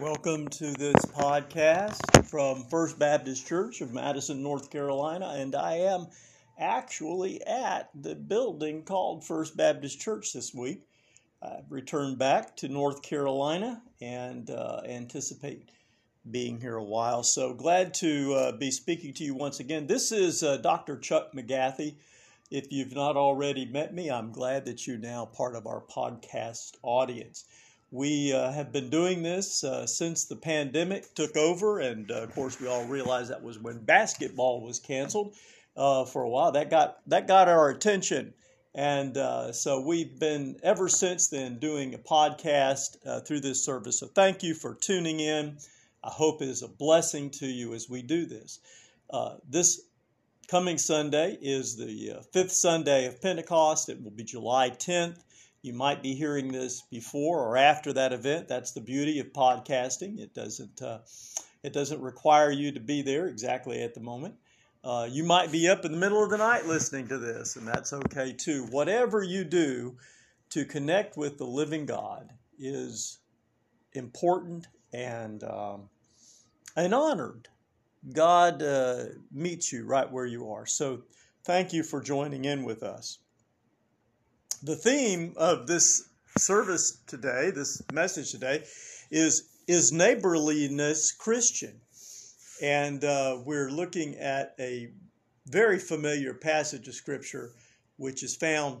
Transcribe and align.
Welcome 0.00 0.48
to 0.48 0.72
this 0.72 1.04
podcast 1.04 2.24
from 2.24 2.64
First 2.64 2.98
Baptist 2.98 3.46
Church 3.46 3.82
of 3.82 3.92
Madison, 3.92 4.42
North 4.42 4.70
Carolina, 4.70 5.34
and 5.36 5.54
I 5.54 5.74
am 5.74 6.06
actually 6.58 7.44
at 7.46 7.90
the 7.94 8.14
building 8.14 8.84
called 8.84 9.24
First 9.24 9.54
Baptist 9.54 10.00
Church 10.00 10.32
this 10.32 10.54
week. 10.54 10.88
I've 11.42 11.70
returned 11.70 12.18
back 12.18 12.56
to 12.56 12.68
North 12.68 13.02
Carolina 13.02 13.82
and 14.00 14.48
uh, 14.50 14.80
anticipate 14.88 15.68
being 16.28 16.60
here 16.60 16.76
a 16.76 16.84
while. 16.84 17.22
So 17.22 17.52
glad 17.52 17.92
to 17.94 18.32
uh, 18.34 18.52
be 18.52 18.70
speaking 18.70 19.12
to 19.14 19.24
you 19.24 19.34
once 19.34 19.60
again. 19.60 19.86
This 19.86 20.10
is 20.10 20.42
uh, 20.42 20.56
Dr. 20.56 20.96
Chuck 20.98 21.32
McGathy. 21.34 21.96
If 22.50 22.72
you've 22.72 22.94
not 22.94 23.16
already 23.16 23.66
met 23.66 23.94
me, 23.94 24.10
I'm 24.10 24.32
glad 24.32 24.64
that 24.64 24.86
you're 24.86 24.98
now 24.98 25.26
part 25.26 25.54
of 25.54 25.66
our 25.66 25.82
podcast 25.82 26.72
audience. 26.82 27.44
We 27.92 28.32
uh, 28.32 28.52
have 28.52 28.72
been 28.72 28.88
doing 28.88 29.22
this 29.22 29.62
uh, 29.62 29.86
since 29.86 30.24
the 30.24 30.34
pandemic 30.34 31.14
took 31.14 31.36
over, 31.36 31.78
and 31.78 32.10
uh, 32.10 32.22
of 32.22 32.34
course, 32.34 32.58
we 32.58 32.66
all 32.66 32.86
realized 32.86 33.30
that 33.30 33.42
was 33.42 33.58
when 33.58 33.84
basketball 33.84 34.62
was 34.62 34.80
canceled 34.80 35.34
uh, 35.76 36.06
for 36.06 36.22
a 36.22 36.28
while. 36.28 36.52
That 36.52 36.70
got 36.70 37.06
that 37.08 37.28
got 37.28 37.50
our 37.50 37.68
attention, 37.68 38.32
and 38.74 39.18
uh, 39.18 39.52
so 39.52 39.82
we've 39.82 40.18
been 40.18 40.56
ever 40.62 40.88
since 40.88 41.28
then 41.28 41.58
doing 41.58 41.92
a 41.92 41.98
podcast 41.98 42.96
uh, 43.04 43.20
through 43.20 43.40
this 43.40 43.62
service. 43.62 43.98
So 43.98 44.06
thank 44.06 44.42
you 44.42 44.54
for 44.54 44.74
tuning 44.74 45.20
in. 45.20 45.58
I 46.02 46.08
hope 46.08 46.40
it 46.40 46.48
is 46.48 46.62
a 46.62 46.68
blessing 46.68 47.28
to 47.32 47.46
you 47.46 47.74
as 47.74 47.90
we 47.90 48.00
do 48.00 48.24
this. 48.24 48.58
this 49.46 49.82
coming 50.48 50.78
Sunday 50.78 51.36
is 51.42 51.76
the 51.76 52.24
fifth 52.32 52.52
Sunday 52.52 53.04
of 53.04 53.20
Pentecost. 53.20 53.90
It 53.90 54.02
will 54.02 54.12
be 54.12 54.24
July 54.24 54.70
10th. 54.70 55.18
You 55.62 55.72
might 55.72 56.02
be 56.02 56.14
hearing 56.14 56.50
this 56.50 56.82
before 56.82 57.40
or 57.40 57.56
after 57.56 57.92
that 57.92 58.12
event. 58.12 58.48
That's 58.48 58.72
the 58.72 58.80
beauty 58.80 59.20
of 59.20 59.32
podcasting. 59.32 60.18
It 60.18 60.34
doesn't 60.34 60.82
uh, 60.82 60.98
it 61.62 61.72
doesn't 61.72 62.00
require 62.00 62.50
you 62.50 62.72
to 62.72 62.80
be 62.80 63.02
there 63.02 63.28
exactly 63.28 63.80
at 63.80 63.94
the 63.94 64.00
moment. 64.00 64.34
Uh, 64.82 65.08
you 65.08 65.22
might 65.22 65.52
be 65.52 65.68
up 65.68 65.84
in 65.84 65.92
the 65.92 65.98
middle 65.98 66.24
of 66.24 66.30
the 66.30 66.38
night 66.38 66.66
listening 66.66 67.06
to 67.06 67.18
this, 67.18 67.54
and 67.54 67.66
that's 67.66 67.92
okay 67.92 68.32
too. 68.32 68.66
Whatever 68.70 69.22
you 69.22 69.44
do 69.44 69.96
to 70.50 70.64
connect 70.64 71.16
with 71.16 71.38
the 71.38 71.46
living 71.46 71.86
God 71.86 72.32
is 72.58 73.18
important 73.92 74.66
and 74.92 75.44
um, 75.44 75.88
and 76.76 76.92
honored. 76.92 77.48
God 78.12 78.64
uh, 78.64 79.04
meets 79.30 79.72
you 79.72 79.86
right 79.86 80.10
where 80.10 80.26
you 80.26 80.50
are. 80.50 80.66
So, 80.66 81.02
thank 81.44 81.72
you 81.72 81.84
for 81.84 82.02
joining 82.02 82.44
in 82.44 82.64
with 82.64 82.82
us 82.82 83.18
the 84.64 84.76
theme 84.76 85.34
of 85.36 85.66
this 85.66 86.08
service 86.38 86.98
today, 87.08 87.50
this 87.50 87.82
message 87.92 88.30
today, 88.30 88.62
is 89.10 89.48
is 89.66 89.92
neighborliness 89.92 91.10
Christian? 91.10 91.80
And 92.62 93.04
uh, 93.04 93.38
we're 93.44 93.70
looking 93.70 94.16
at 94.16 94.54
a 94.60 94.92
very 95.46 95.80
familiar 95.80 96.32
passage 96.32 96.86
of 96.86 96.94
Scripture, 96.94 97.50
which 97.96 98.22
is 98.22 98.36
found 98.36 98.78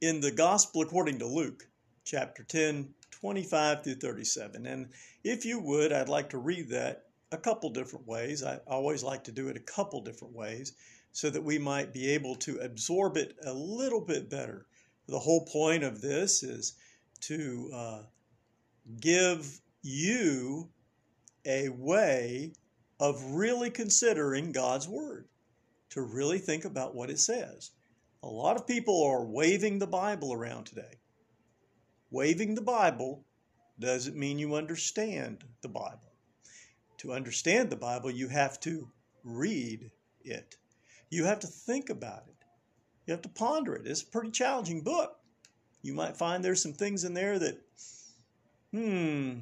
in 0.00 0.20
the 0.20 0.32
Gospel 0.32 0.82
according 0.82 1.20
to 1.20 1.26
Luke, 1.26 1.68
chapter 2.04 2.42
10, 2.42 2.88
25 3.12 3.84
through 3.84 3.94
37. 3.94 4.66
And 4.66 4.88
if 5.22 5.44
you 5.44 5.60
would, 5.60 5.92
I'd 5.92 6.08
like 6.08 6.30
to 6.30 6.38
read 6.38 6.70
that 6.70 7.04
a 7.30 7.38
couple 7.38 7.70
different 7.70 8.06
ways. 8.08 8.42
I 8.42 8.58
always 8.66 9.04
like 9.04 9.22
to 9.24 9.32
do 9.32 9.48
it 9.48 9.56
a 9.56 9.60
couple 9.60 10.00
different 10.00 10.34
ways 10.34 10.72
so 11.12 11.30
that 11.30 11.44
we 11.44 11.58
might 11.58 11.92
be 11.92 12.10
able 12.10 12.34
to 12.36 12.58
absorb 12.58 13.16
it 13.16 13.36
a 13.44 13.52
little 13.52 14.00
bit 14.00 14.28
better 14.28 14.66
the 15.08 15.18
whole 15.18 15.44
point 15.44 15.84
of 15.84 16.00
this 16.00 16.42
is 16.42 16.74
to 17.22 17.70
uh, 17.74 18.02
give 19.00 19.60
you 19.82 20.68
a 21.44 21.68
way 21.68 22.52
of 23.00 23.22
really 23.32 23.70
considering 23.70 24.52
God's 24.52 24.88
Word, 24.88 25.26
to 25.90 26.02
really 26.02 26.38
think 26.38 26.64
about 26.64 26.94
what 26.94 27.10
it 27.10 27.18
says. 27.18 27.70
A 28.22 28.28
lot 28.28 28.56
of 28.56 28.66
people 28.66 29.02
are 29.04 29.24
waving 29.24 29.78
the 29.78 29.86
Bible 29.86 30.32
around 30.32 30.64
today. 30.64 31.00
Waving 32.10 32.54
the 32.54 32.62
Bible 32.62 33.24
doesn't 33.80 34.16
mean 34.16 34.38
you 34.38 34.54
understand 34.54 35.44
the 35.62 35.68
Bible. 35.68 36.12
To 36.98 37.12
understand 37.12 37.70
the 37.70 37.76
Bible, 37.76 38.10
you 38.10 38.28
have 38.28 38.60
to 38.60 38.88
read 39.24 39.90
it. 40.22 40.56
You 41.10 41.24
have 41.24 41.40
to 41.40 41.48
think 41.48 41.90
about 41.90 42.24
it. 42.28 42.41
You 43.06 43.12
have 43.12 43.22
to 43.22 43.28
ponder 43.28 43.74
it. 43.74 43.86
It's 43.86 44.02
a 44.02 44.06
pretty 44.06 44.30
challenging 44.30 44.82
book. 44.82 45.18
You 45.82 45.94
might 45.94 46.16
find 46.16 46.44
there's 46.44 46.62
some 46.62 46.72
things 46.72 47.02
in 47.02 47.14
there 47.14 47.38
that, 47.38 47.60
hmm, 48.72 49.38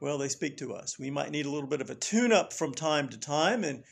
well, 0.00 0.18
they 0.18 0.28
speak 0.28 0.56
to 0.56 0.74
us. 0.74 0.98
We 0.98 1.10
might 1.10 1.30
need 1.30 1.46
a 1.46 1.50
little 1.50 1.68
bit 1.68 1.80
of 1.80 1.90
a 1.90 1.94
tune 1.94 2.32
up 2.32 2.52
from 2.52 2.74
time 2.74 3.08
to 3.10 3.18
time, 3.18 3.62
and 3.62 3.84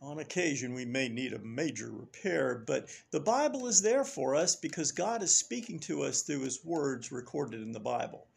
on 0.00 0.20
occasion 0.20 0.72
we 0.72 0.84
may 0.84 1.08
need 1.08 1.32
a 1.32 1.40
major 1.40 1.90
repair. 1.90 2.62
But 2.64 2.88
the 3.10 3.18
Bible 3.18 3.66
is 3.66 3.82
there 3.82 4.04
for 4.04 4.36
us 4.36 4.54
because 4.54 4.92
God 4.92 5.22
is 5.22 5.36
speaking 5.36 5.80
to 5.80 6.02
us 6.02 6.22
through 6.22 6.40
His 6.40 6.64
words 6.64 7.10
recorded 7.10 7.60
in 7.60 7.72
the 7.72 7.80
Bible. 7.80 8.28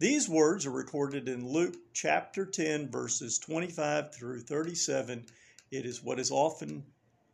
These 0.00 0.28
words 0.28 0.66
are 0.66 0.72
recorded 0.72 1.28
in 1.28 1.48
Luke 1.48 1.76
chapter 1.94 2.44
10, 2.44 2.90
verses 2.90 3.38
25 3.38 4.12
through 4.12 4.40
37. 4.40 5.24
It 5.70 5.86
is 5.86 6.02
what 6.02 6.18
is 6.18 6.32
often 6.32 6.84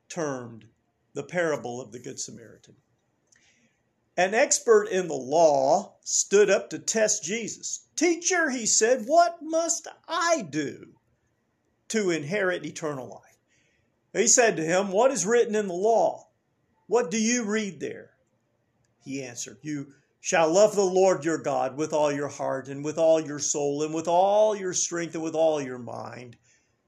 termed 0.08 0.66
the 1.14 1.22
parable 1.22 1.80
of 1.80 1.92
the 1.92 1.98
Good 1.98 2.18
Samaritan. 2.18 2.76
An 4.16 4.34
expert 4.34 4.88
in 4.88 5.08
the 5.08 5.14
law 5.14 5.96
stood 6.02 6.50
up 6.50 6.70
to 6.70 6.78
test 6.78 7.24
Jesus. 7.24 7.86
Teacher, 7.96 8.50
he 8.50 8.66
said, 8.66 9.04
what 9.06 9.38
must 9.40 9.88
I 10.06 10.42
do 10.42 10.94
to 11.88 12.10
inherit 12.10 12.66
eternal 12.66 13.08
life? 13.08 13.32
He 14.12 14.26
said 14.26 14.56
to 14.56 14.64
him, 14.64 14.92
What 14.92 15.10
is 15.10 15.24
written 15.24 15.54
in 15.54 15.68
the 15.68 15.74
law? 15.74 16.28
What 16.86 17.10
do 17.10 17.18
you 17.18 17.44
read 17.44 17.80
there? 17.80 18.10
He 19.02 19.22
answered, 19.22 19.58
You 19.62 19.94
shall 20.20 20.52
love 20.52 20.74
the 20.74 20.84
Lord 20.84 21.24
your 21.24 21.38
God 21.38 21.76
with 21.76 21.94
all 21.94 22.12
your 22.12 22.28
heart 22.28 22.68
and 22.68 22.84
with 22.84 22.98
all 22.98 23.20
your 23.20 23.38
soul 23.38 23.82
and 23.82 23.94
with 23.94 24.08
all 24.08 24.54
your 24.54 24.74
strength 24.74 25.14
and 25.14 25.24
with 25.24 25.34
all 25.34 25.62
your 25.62 25.78
mind 25.78 26.36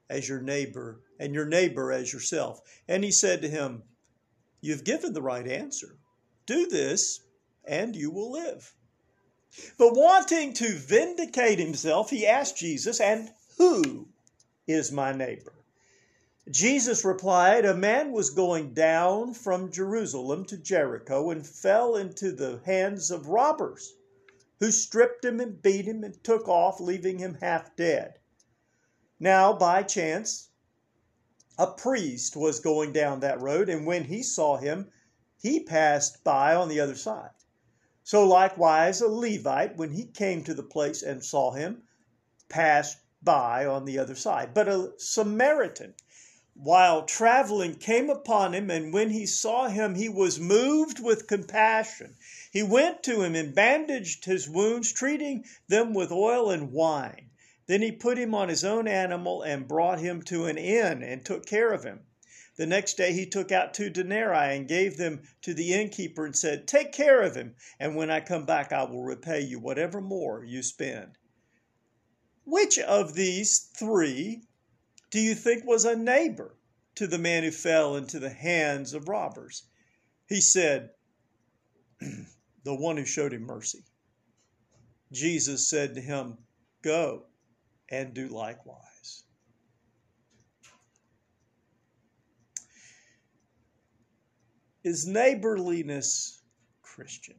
as 0.07 0.29
your 0.29 0.39
neighbor 0.39 1.01
and 1.19 1.33
your 1.33 1.47
neighbor 1.47 1.91
as 1.91 2.13
yourself. 2.13 2.61
And 2.87 3.03
he 3.03 3.11
said 3.11 3.41
to 3.41 3.49
him, 3.49 3.83
You've 4.65 4.83
given 4.83 5.13
the 5.13 5.21
right 5.21 5.47
answer. 5.47 5.95
Do 6.47 6.65
this, 6.65 7.19
and 7.65 7.95
you 7.95 8.09
will 8.09 8.31
live. 8.31 8.73
But 9.77 9.93
wanting 9.95 10.53
to 10.53 10.73
vindicate 10.73 11.59
himself, 11.59 12.09
he 12.09 12.25
asked 12.25 12.57
Jesus, 12.57 12.99
And 12.99 13.31
who 13.59 14.07
is 14.65 14.91
my 14.91 15.11
neighbor? 15.11 15.53
Jesus 16.49 17.05
replied, 17.05 17.63
A 17.63 17.75
man 17.75 18.11
was 18.11 18.31
going 18.31 18.73
down 18.73 19.35
from 19.35 19.71
Jerusalem 19.71 20.45
to 20.45 20.57
Jericho 20.57 21.29
and 21.29 21.45
fell 21.45 21.95
into 21.95 22.31
the 22.31 22.59
hands 22.65 23.11
of 23.11 23.27
robbers, 23.27 23.93
who 24.59 24.71
stripped 24.71 25.23
him 25.23 25.39
and 25.39 25.61
beat 25.61 25.85
him 25.85 26.03
and 26.03 26.23
took 26.23 26.47
off, 26.47 26.79
leaving 26.79 27.19
him 27.19 27.35
half 27.35 27.75
dead. 27.75 28.17
Now, 29.19 29.53
by 29.53 29.83
chance, 29.83 30.49
a 31.57 31.67
priest 31.67 32.35
was 32.35 32.59
going 32.59 32.91
down 32.91 33.19
that 33.21 33.39
road, 33.39 33.69
and 33.69 33.85
when 33.85 34.03
he 34.03 34.21
saw 34.21 34.57
him, 34.57 34.91
he 35.41 35.59
passed 35.59 36.23
by 36.23 36.55
on 36.55 36.69
the 36.69 36.79
other 36.79 36.95
side. 36.95 37.29
So 38.03 38.27
likewise 38.27 39.01
a 39.01 39.07
Levite, 39.07 39.77
when 39.77 39.91
he 39.91 40.05
came 40.05 40.43
to 40.43 40.53
the 40.53 40.63
place 40.63 41.01
and 41.01 41.23
saw 41.23 41.51
him, 41.51 41.83
passed 42.49 42.97
by 43.23 43.65
on 43.65 43.85
the 43.85 43.97
other 43.97 44.15
side. 44.15 44.53
But 44.53 44.67
a 44.67 44.93
Samaritan, 44.97 45.95
while 46.53 47.05
traveling, 47.05 47.75
came 47.75 48.09
upon 48.09 48.53
him, 48.53 48.69
and 48.69 48.93
when 48.93 49.09
he 49.09 49.25
saw 49.25 49.67
him, 49.67 49.95
he 49.95 50.09
was 50.09 50.39
moved 50.39 50.99
with 50.99 51.27
compassion. 51.27 52.15
He 52.51 52.63
went 52.63 53.01
to 53.03 53.21
him 53.21 53.35
and 53.35 53.55
bandaged 53.55 54.25
his 54.25 54.47
wounds, 54.47 54.91
treating 54.91 55.45
them 55.67 55.93
with 55.93 56.11
oil 56.11 56.51
and 56.51 56.71
wine. 56.71 57.29
Then 57.67 57.81
he 57.81 57.91
put 57.91 58.19
him 58.19 58.35
on 58.35 58.49
his 58.49 58.63
own 58.63 58.87
animal 58.87 59.41
and 59.41 59.67
brought 59.67 59.99
him 59.99 60.21
to 60.23 60.45
an 60.45 60.57
inn 60.57 61.01
and 61.01 61.25
took 61.25 61.47
care 61.47 61.71
of 61.71 61.83
him. 61.83 62.05
The 62.57 62.67
next 62.67 62.95
day 62.95 63.11
he 63.11 63.25
took 63.25 63.51
out 63.51 63.73
two 63.73 63.89
denarii 63.89 64.55
and 64.55 64.67
gave 64.67 64.97
them 64.97 65.23
to 65.41 65.53
the 65.53 65.73
innkeeper 65.73 66.25
and 66.25 66.35
said, 66.35 66.67
Take 66.67 66.91
care 66.91 67.21
of 67.21 67.35
him, 67.35 67.55
and 67.79 67.95
when 67.95 68.11
I 68.11 68.19
come 68.19 68.45
back 68.45 68.71
I 68.71 68.83
will 68.83 69.03
repay 69.03 69.41
you 69.41 69.59
whatever 69.59 69.99
more 69.99 70.45
you 70.45 70.61
spend. 70.61 71.17
Which 72.45 72.77
of 72.77 73.15
these 73.15 73.59
three 73.59 74.43
do 75.09 75.19
you 75.19 75.33
think 75.33 75.65
was 75.65 75.85
a 75.85 75.95
neighbor 75.95 76.55
to 76.95 77.07
the 77.07 77.17
man 77.17 77.43
who 77.43 77.51
fell 77.51 77.95
into 77.95 78.19
the 78.19 78.29
hands 78.29 78.93
of 78.93 79.09
robbers? 79.09 79.63
He 80.27 80.39
said, 80.39 80.91
The 81.99 82.75
one 82.75 82.97
who 82.97 83.05
showed 83.05 83.33
him 83.33 83.43
mercy. 83.43 83.83
Jesus 85.11 85.67
said 85.67 85.95
to 85.95 86.01
him, 86.01 86.37
Go 86.83 87.25
and 87.89 88.13
do 88.13 88.27
likewise. 88.27 89.23
Is 94.83 95.07
neighborliness 95.07 96.43
Christian? 96.81 97.35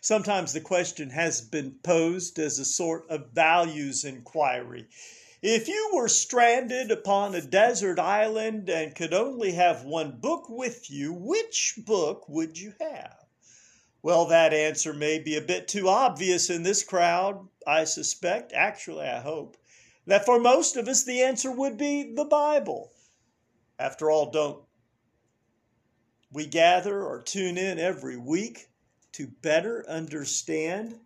Sometimes 0.00 0.52
the 0.52 0.60
question 0.60 1.10
has 1.10 1.40
been 1.40 1.78
posed 1.82 2.38
as 2.38 2.58
a 2.58 2.64
sort 2.64 3.08
of 3.10 3.32
values 3.32 4.04
inquiry. 4.04 4.86
If 5.40 5.68
you 5.68 5.90
were 5.94 6.08
stranded 6.08 6.90
upon 6.90 7.34
a 7.34 7.40
desert 7.40 7.98
island 7.98 8.68
and 8.68 8.94
could 8.94 9.14
only 9.14 9.52
have 9.52 9.84
one 9.84 10.18
book 10.18 10.48
with 10.48 10.90
you, 10.90 11.12
which 11.12 11.78
book 11.78 12.28
would 12.28 12.58
you 12.58 12.74
have? 12.80 13.27
Well, 14.00 14.26
that 14.26 14.54
answer 14.54 14.92
may 14.92 15.18
be 15.18 15.36
a 15.36 15.42
bit 15.42 15.66
too 15.66 15.88
obvious 15.88 16.50
in 16.50 16.62
this 16.62 16.84
crowd, 16.84 17.48
I 17.66 17.84
suspect. 17.84 18.52
Actually, 18.52 19.06
I 19.06 19.20
hope 19.20 19.56
that 20.06 20.24
for 20.24 20.38
most 20.38 20.76
of 20.76 20.86
us 20.86 21.04
the 21.04 21.22
answer 21.22 21.50
would 21.50 21.76
be 21.76 22.14
the 22.14 22.24
Bible. 22.24 22.92
After 23.78 24.10
all, 24.10 24.30
don't 24.30 24.64
we 26.32 26.46
gather 26.46 27.02
or 27.02 27.22
tune 27.22 27.58
in 27.58 27.78
every 27.78 28.16
week 28.16 28.68
to 29.12 29.26
better 29.26 29.84
understand 29.88 31.00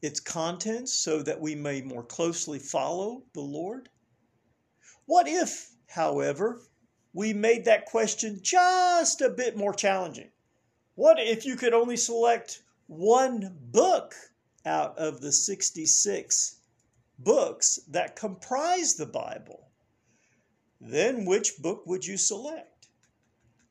its 0.00 0.20
contents 0.20 0.94
so 0.94 1.22
that 1.22 1.40
we 1.40 1.54
may 1.54 1.82
more 1.82 2.04
closely 2.04 2.58
follow 2.58 3.24
the 3.34 3.40
Lord? 3.42 3.90
What 5.04 5.28
if, 5.28 5.68
however, 5.88 6.62
we 7.12 7.32
made 7.34 7.66
that 7.66 7.86
question 7.86 8.40
just 8.42 9.20
a 9.20 9.28
bit 9.28 9.56
more 9.56 9.74
challenging? 9.74 10.30
What 10.96 11.20
if 11.20 11.44
you 11.44 11.56
could 11.56 11.74
only 11.74 11.98
select 11.98 12.62
one 12.86 13.54
book 13.70 14.14
out 14.64 14.96
of 14.96 15.20
the 15.20 15.30
66 15.30 16.56
books 17.18 17.78
that 17.88 18.16
comprise 18.16 18.94
the 18.94 19.04
Bible? 19.04 19.68
Then 20.80 21.26
which 21.26 21.58
book 21.58 21.86
would 21.86 22.06
you 22.06 22.16
select? 22.16 22.88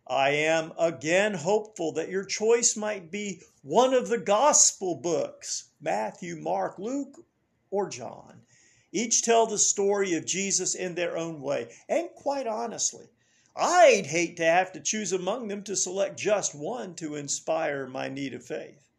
I 0.06 0.30
am 0.30 0.72
again 0.78 1.34
hopeful 1.34 1.94
that 1.94 2.10
your 2.10 2.26
choice 2.26 2.78
might 2.78 3.10
be 3.10 3.42
one 3.64 3.96
of 3.96 4.08
the 4.08 4.20
gospel 4.20 4.94
books 4.94 5.72
Matthew, 5.82 6.36
Mark, 6.36 6.78
Luke, 6.78 7.26
or 7.72 7.90
John. 7.90 8.44
Each 8.92 9.24
tell 9.24 9.48
the 9.48 9.58
story 9.58 10.14
of 10.14 10.28
Jesus 10.28 10.76
in 10.76 10.94
their 10.94 11.18
own 11.18 11.42
way. 11.42 11.74
And 11.90 12.08
quite 12.16 12.46
honestly, 12.46 13.10
I'd 13.56 14.08
hate 14.08 14.36
to 14.38 14.46
have 14.46 14.74
to 14.74 14.82
choose 14.82 15.14
among 15.14 15.48
them 15.48 15.64
to 15.64 15.76
select 15.76 16.20
just 16.20 16.54
one 16.54 16.94
to 16.96 17.16
inspire 17.16 17.88
my 17.88 18.10
need 18.10 18.34
of 18.34 18.44
faith. 18.44 18.90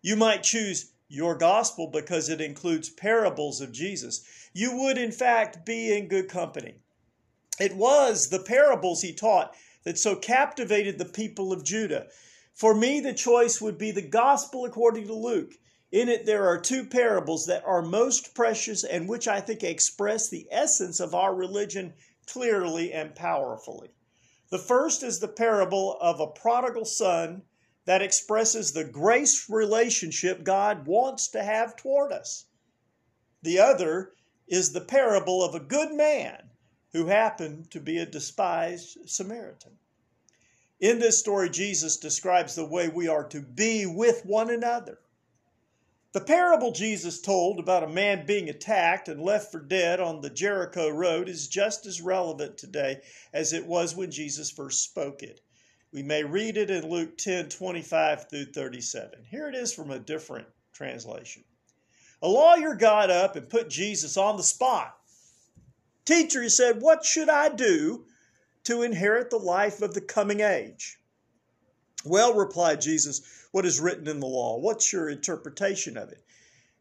You 0.00 0.16
might 0.16 0.42
choose 0.42 0.92
your 1.08 1.34
gospel 1.36 1.88
because 1.88 2.28
it 2.28 2.40
includes 2.40 2.88
parables 2.88 3.60
of 3.60 3.72
Jesus. 3.72 4.24
You 4.54 4.76
would, 4.78 4.96
in 4.96 5.12
fact, 5.12 5.66
be 5.66 5.94
in 5.94 6.08
good 6.08 6.28
company. 6.28 6.76
It 7.58 7.76
was 7.76 8.30
the 8.30 8.38
parables 8.38 9.02
he 9.02 9.12
taught 9.12 9.54
that 9.84 9.98
so 9.98 10.16
captivated 10.16 10.98
the 10.98 11.04
people 11.04 11.52
of 11.52 11.64
Judah. 11.64 12.06
For 12.54 12.74
me, 12.74 13.00
the 13.00 13.12
choice 13.12 13.60
would 13.60 13.76
be 13.76 13.90
the 13.90 14.00
gospel 14.00 14.64
according 14.64 15.06
to 15.08 15.14
Luke. 15.14 15.52
In 15.92 16.08
it, 16.08 16.24
there 16.24 16.46
are 16.46 16.60
two 16.60 16.86
parables 16.86 17.46
that 17.46 17.64
are 17.66 17.82
most 17.82 18.34
precious 18.34 18.84
and 18.84 19.08
which 19.08 19.28
I 19.28 19.40
think 19.40 19.62
express 19.62 20.28
the 20.28 20.46
essence 20.50 21.00
of 21.00 21.14
our 21.14 21.34
religion 21.34 21.92
clearly 22.32 22.92
and 22.92 23.14
powerfully. 23.14 23.90
The 24.50 24.58
first 24.58 25.02
is 25.02 25.18
the 25.18 25.28
parable 25.28 25.98
of 26.00 26.20
a 26.20 26.26
prodigal 26.26 26.84
son 26.84 27.42
that 27.84 28.02
expresses 28.02 28.72
the 28.72 28.84
grace 28.84 29.48
relationship 29.48 30.44
God 30.44 30.86
wants 30.86 31.28
to 31.28 31.42
have 31.42 31.76
toward 31.76 32.12
us. 32.12 32.46
The 33.42 33.58
other 33.58 34.12
is 34.46 34.72
the 34.72 34.80
parable 34.80 35.42
of 35.42 35.54
a 35.54 35.60
good 35.60 35.92
man 35.92 36.50
who 36.92 37.06
happened 37.06 37.70
to 37.70 37.80
be 37.80 37.98
a 37.98 38.06
despised 38.06 38.98
Samaritan. 39.06 39.78
In 40.80 40.98
this 40.98 41.18
story, 41.18 41.50
Jesus 41.50 41.96
describes 41.96 42.54
the 42.54 42.64
way 42.64 42.88
we 42.88 43.06
are 43.06 43.24
to 43.28 43.40
be 43.40 43.86
with 43.86 44.24
one 44.24 44.50
another. 44.50 44.98
The 46.12 46.20
parable 46.20 46.72
Jesus 46.72 47.20
told 47.20 47.60
about 47.60 47.84
a 47.84 47.88
man 47.88 48.26
being 48.26 48.48
attacked 48.48 49.08
and 49.08 49.22
left 49.22 49.52
for 49.52 49.60
dead 49.60 50.00
on 50.00 50.20
the 50.20 50.30
Jericho 50.30 50.88
road 50.88 51.28
is 51.28 51.46
just 51.46 51.86
as 51.86 52.00
relevant 52.00 52.58
today 52.58 53.02
as 53.32 53.52
it 53.52 53.64
was 53.64 53.94
when 53.94 54.10
Jesus 54.10 54.50
first 54.50 54.82
spoke 54.82 55.22
it. 55.22 55.40
We 55.92 56.02
may 56.02 56.24
read 56.24 56.56
it 56.56 56.68
in 56.68 56.90
Luke 56.90 57.16
10 57.16 57.48
25 57.48 58.28
through 58.28 58.46
37. 58.46 59.24
Here 59.30 59.48
it 59.48 59.54
is 59.54 59.72
from 59.72 59.92
a 59.92 60.00
different 60.00 60.48
translation. 60.72 61.44
A 62.22 62.28
lawyer 62.28 62.74
got 62.74 63.08
up 63.08 63.36
and 63.36 63.48
put 63.48 63.70
Jesus 63.70 64.16
on 64.16 64.36
the 64.36 64.42
spot. 64.42 64.96
Teacher, 66.04 66.42
he 66.42 66.48
said, 66.48 66.82
What 66.82 67.04
should 67.04 67.28
I 67.28 67.50
do 67.50 68.04
to 68.64 68.82
inherit 68.82 69.30
the 69.30 69.38
life 69.38 69.80
of 69.80 69.94
the 69.94 70.00
coming 70.00 70.40
age? 70.40 70.99
Well, 72.04 72.34
replied 72.34 72.80
Jesus, 72.80 73.20
what 73.52 73.66
is 73.66 73.80
written 73.80 74.08
in 74.08 74.20
the 74.20 74.26
law? 74.26 74.58
What's 74.58 74.92
your 74.92 75.08
interpretation 75.08 75.96
of 75.96 76.10
it? 76.10 76.22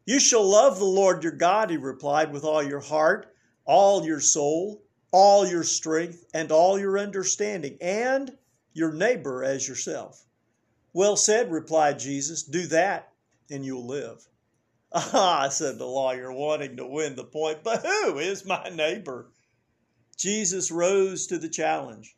You 0.06 0.20
shall 0.20 0.44
love 0.44 0.80
the 0.80 0.86
Lord 0.86 1.24
your 1.24 1.34
God, 1.34 1.70
he 1.70 1.78
replied, 1.78 2.32
with 2.32 2.44
all 2.44 2.64
your 2.64 2.80
heart, 2.80 3.34
all 3.66 4.06
your 4.06 4.22
soul, 4.22 4.82
all 5.12 5.46
your 5.46 5.64
strength, 5.64 6.26
and 6.34 6.52
all 6.52 6.80
your 6.80 6.98
understanding, 6.98 7.78
and 7.82 8.38
your 8.74 8.94
neighbor 8.94 9.44
as 9.44 9.68
yourself. 9.68 10.26
Well 10.94 11.16
said, 11.16 11.52
replied 11.52 12.00
Jesus. 12.00 12.44
Do 12.44 12.66
that, 12.68 13.12
and 13.50 13.66
you'll 13.66 13.86
live. 13.86 14.28
Ah, 14.92 15.50
said 15.52 15.78
the 15.78 15.86
lawyer, 15.86 16.32
wanting 16.32 16.78
to 16.78 16.88
win 16.88 17.16
the 17.16 17.24
point, 17.24 17.64
but 17.64 17.86
who 17.86 18.18
is 18.18 18.46
my 18.46 18.70
neighbor? 18.70 19.30
Jesus 20.18 20.72
rose 20.72 21.28
to 21.28 21.38
the 21.38 21.50
challenge. 21.50 22.16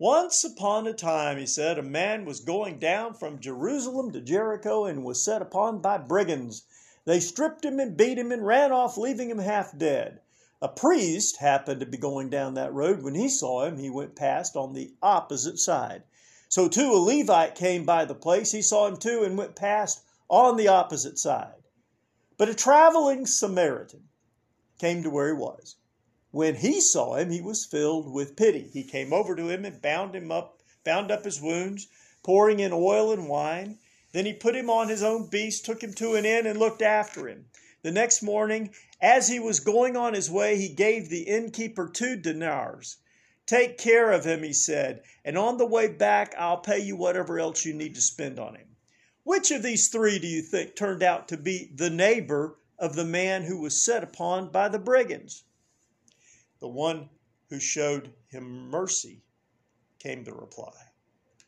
Once 0.00 0.42
upon 0.42 0.88
a 0.88 0.92
time, 0.92 1.38
he 1.38 1.46
said, 1.46 1.78
a 1.78 1.82
man 1.82 2.24
was 2.24 2.40
going 2.40 2.80
down 2.80 3.14
from 3.14 3.38
Jerusalem 3.38 4.10
to 4.10 4.20
Jericho 4.20 4.84
and 4.86 5.04
was 5.04 5.24
set 5.24 5.40
upon 5.40 5.80
by 5.80 5.98
brigands. 5.98 6.64
They 7.04 7.20
stripped 7.20 7.64
him 7.64 7.78
and 7.78 7.96
beat 7.96 8.18
him 8.18 8.32
and 8.32 8.44
ran 8.44 8.72
off, 8.72 8.96
leaving 8.96 9.30
him 9.30 9.38
half 9.38 9.78
dead. 9.78 10.20
A 10.60 10.68
priest 10.68 11.36
happened 11.36 11.78
to 11.78 11.86
be 11.86 11.96
going 11.96 12.28
down 12.28 12.54
that 12.54 12.74
road. 12.74 13.02
When 13.02 13.14
he 13.14 13.28
saw 13.28 13.64
him, 13.64 13.78
he 13.78 13.88
went 13.88 14.16
past 14.16 14.56
on 14.56 14.72
the 14.72 14.94
opposite 15.00 15.60
side. 15.60 16.02
So, 16.48 16.68
too, 16.68 16.92
a 16.92 16.98
Levite 16.98 17.54
came 17.54 17.84
by 17.84 18.04
the 18.04 18.16
place. 18.16 18.50
He 18.50 18.62
saw 18.62 18.88
him 18.88 18.96
too 18.96 19.22
and 19.22 19.38
went 19.38 19.54
past 19.54 20.02
on 20.28 20.56
the 20.56 20.68
opposite 20.68 21.18
side. 21.20 21.62
But 22.36 22.48
a 22.48 22.54
traveling 22.54 23.26
Samaritan 23.26 24.08
came 24.78 25.04
to 25.04 25.10
where 25.10 25.28
he 25.28 25.34
was. 25.34 25.76
When 26.34 26.56
he 26.56 26.80
saw 26.80 27.14
him, 27.14 27.30
he 27.30 27.40
was 27.40 27.64
filled 27.64 28.12
with 28.12 28.34
pity. 28.34 28.68
He 28.72 28.82
came 28.82 29.12
over 29.12 29.36
to 29.36 29.48
him 29.48 29.64
and 29.64 29.80
bound 29.80 30.16
him 30.16 30.32
up, 30.32 30.64
bound 30.82 31.12
up 31.12 31.24
his 31.24 31.40
wounds, 31.40 31.86
pouring 32.24 32.58
in 32.58 32.72
oil 32.72 33.12
and 33.12 33.28
wine. 33.28 33.78
Then 34.10 34.26
he 34.26 34.32
put 34.32 34.56
him 34.56 34.68
on 34.68 34.88
his 34.88 35.00
own 35.00 35.28
beast, 35.28 35.64
took 35.64 35.80
him 35.80 35.94
to 35.94 36.16
an 36.16 36.24
inn, 36.24 36.44
and 36.44 36.58
looked 36.58 36.82
after 36.82 37.28
him. 37.28 37.46
The 37.82 37.92
next 37.92 38.20
morning, 38.20 38.74
as 39.00 39.28
he 39.28 39.38
was 39.38 39.60
going 39.60 39.96
on 39.96 40.12
his 40.12 40.28
way, 40.28 40.58
he 40.58 40.68
gave 40.68 41.08
the 41.08 41.22
innkeeper 41.22 41.88
two 41.88 42.16
dinars. 42.16 42.96
Take 43.46 43.78
care 43.78 44.10
of 44.10 44.24
him, 44.24 44.42
he 44.42 44.52
said, 44.52 45.04
and 45.24 45.38
on 45.38 45.56
the 45.56 45.64
way 45.64 45.86
back, 45.86 46.34
I'll 46.36 46.56
pay 46.56 46.80
you 46.80 46.96
whatever 46.96 47.38
else 47.38 47.64
you 47.64 47.74
need 47.74 47.94
to 47.94 48.00
spend 48.00 48.40
on 48.40 48.56
him. 48.56 48.74
Which 49.22 49.52
of 49.52 49.62
these 49.62 49.86
three 49.86 50.18
do 50.18 50.26
you 50.26 50.42
think 50.42 50.74
turned 50.74 51.04
out 51.04 51.28
to 51.28 51.36
be 51.36 51.70
the 51.72 51.90
neighbor 51.90 52.58
of 52.76 52.96
the 52.96 53.04
man 53.04 53.44
who 53.44 53.60
was 53.60 53.80
set 53.80 54.02
upon 54.02 54.50
by 54.50 54.68
the 54.68 54.80
brigands? 54.80 55.44
The 56.64 56.70
one 56.70 57.10
who 57.50 57.60
showed 57.60 58.14
him 58.28 58.70
mercy, 58.70 59.22
came 59.98 60.24
the 60.24 60.32
reply. 60.32 60.72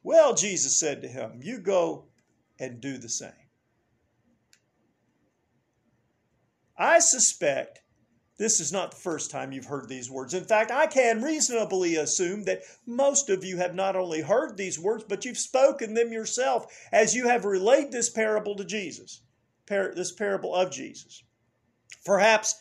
Well, 0.02 0.35
Jesus 0.35 0.78
said 0.78 1.00
to 1.00 1.08
him, 1.08 1.40
You 1.42 1.58
go 1.58 2.04
and 2.61 2.82
do 2.82 2.99
the 2.99 3.08
same. 3.08 3.30
I 6.76 6.99
suspect 6.99 7.80
this 8.37 8.61
is 8.61 8.75
not 8.75 8.90
the 8.90 8.99
first 8.99 9.30
time 9.30 9.52
you've 9.52 9.64
heard 9.64 9.88
these 9.88 10.11
words. 10.11 10.35
In 10.35 10.44
fact, 10.44 10.70
I 10.70 10.87
can 10.87 11.23
reasonably 11.23 11.96
assume 11.96 12.44
that 12.44 12.64
most 12.85 13.30
of 13.30 13.42
you 13.42 13.56
have 13.56 13.75
not 13.75 13.96
only 13.96 14.20
heard 14.20 14.58
these 14.58 14.78
words, 14.78 15.06
but 15.08 15.25
you've 15.25 15.38
spoken 15.38 15.94
them 15.94 16.12
yourself 16.12 16.66
as 16.92 17.14
you 17.14 17.26
have 17.26 17.46
relayed 17.46 17.90
this 17.90 18.11
parable 18.11 18.54
to 18.56 18.66
Jesus, 18.66 19.23
this 19.66 20.12
parable 20.12 20.54
of 20.54 20.70
Jesus. 20.70 21.23
Perhaps 22.04 22.54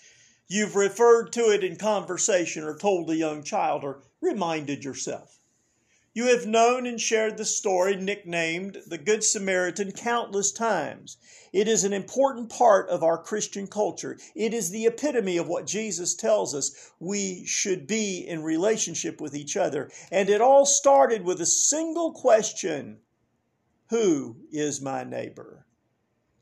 You've 0.48 0.75
referred 0.75 1.32
to 1.34 1.50
it 1.50 1.64
in 1.64 1.75
conversation 1.75 2.64
or 2.64 2.78
told 2.78 3.10
a 3.10 3.16
young 3.16 3.44
child 3.44 3.84
or 3.84 4.04
reminded 4.22 4.84
yourself. 4.84 5.40
You 6.14 6.28
have 6.28 6.46
known 6.46 6.86
and 6.86 7.02
shared 7.02 7.36
the 7.36 7.44
story 7.44 7.98
nicknamed 7.98 8.78
the 8.88 8.98
Good 8.98 9.24
Samaritan 9.24 9.92
countless 9.92 10.52
times. 10.52 11.18
It 11.52 11.68
is 11.68 11.84
an 11.84 11.92
important 11.92 12.50
part 12.50 12.88
of 12.90 13.04
our 13.04 13.22
Christian 13.22 13.68
culture. 13.68 14.18
It 14.34 14.54
is 14.54 14.70
the 14.70 14.86
epitome 14.86 15.36
of 15.36 15.48
what 15.48 15.68
Jesus 15.68 16.16
tells 16.16 16.56
us 16.56 16.92
we 17.00 17.46
should 17.46 17.86
be 17.86 18.20
in 18.20 18.44
relationship 18.44 19.20
with 19.20 19.36
each 19.36 19.58
other. 19.58 19.92
And 20.10 20.30
it 20.30 20.40
all 20.40 20.66
started 20.66 21.25
with 21.25 21.42
a 21.42 21.46
single 21.46 22.14
question 22.14 23.00
Who 23.90 24.38
is 24.52 24.80
my 24.80 25.04
neighbor? 25.04 25.65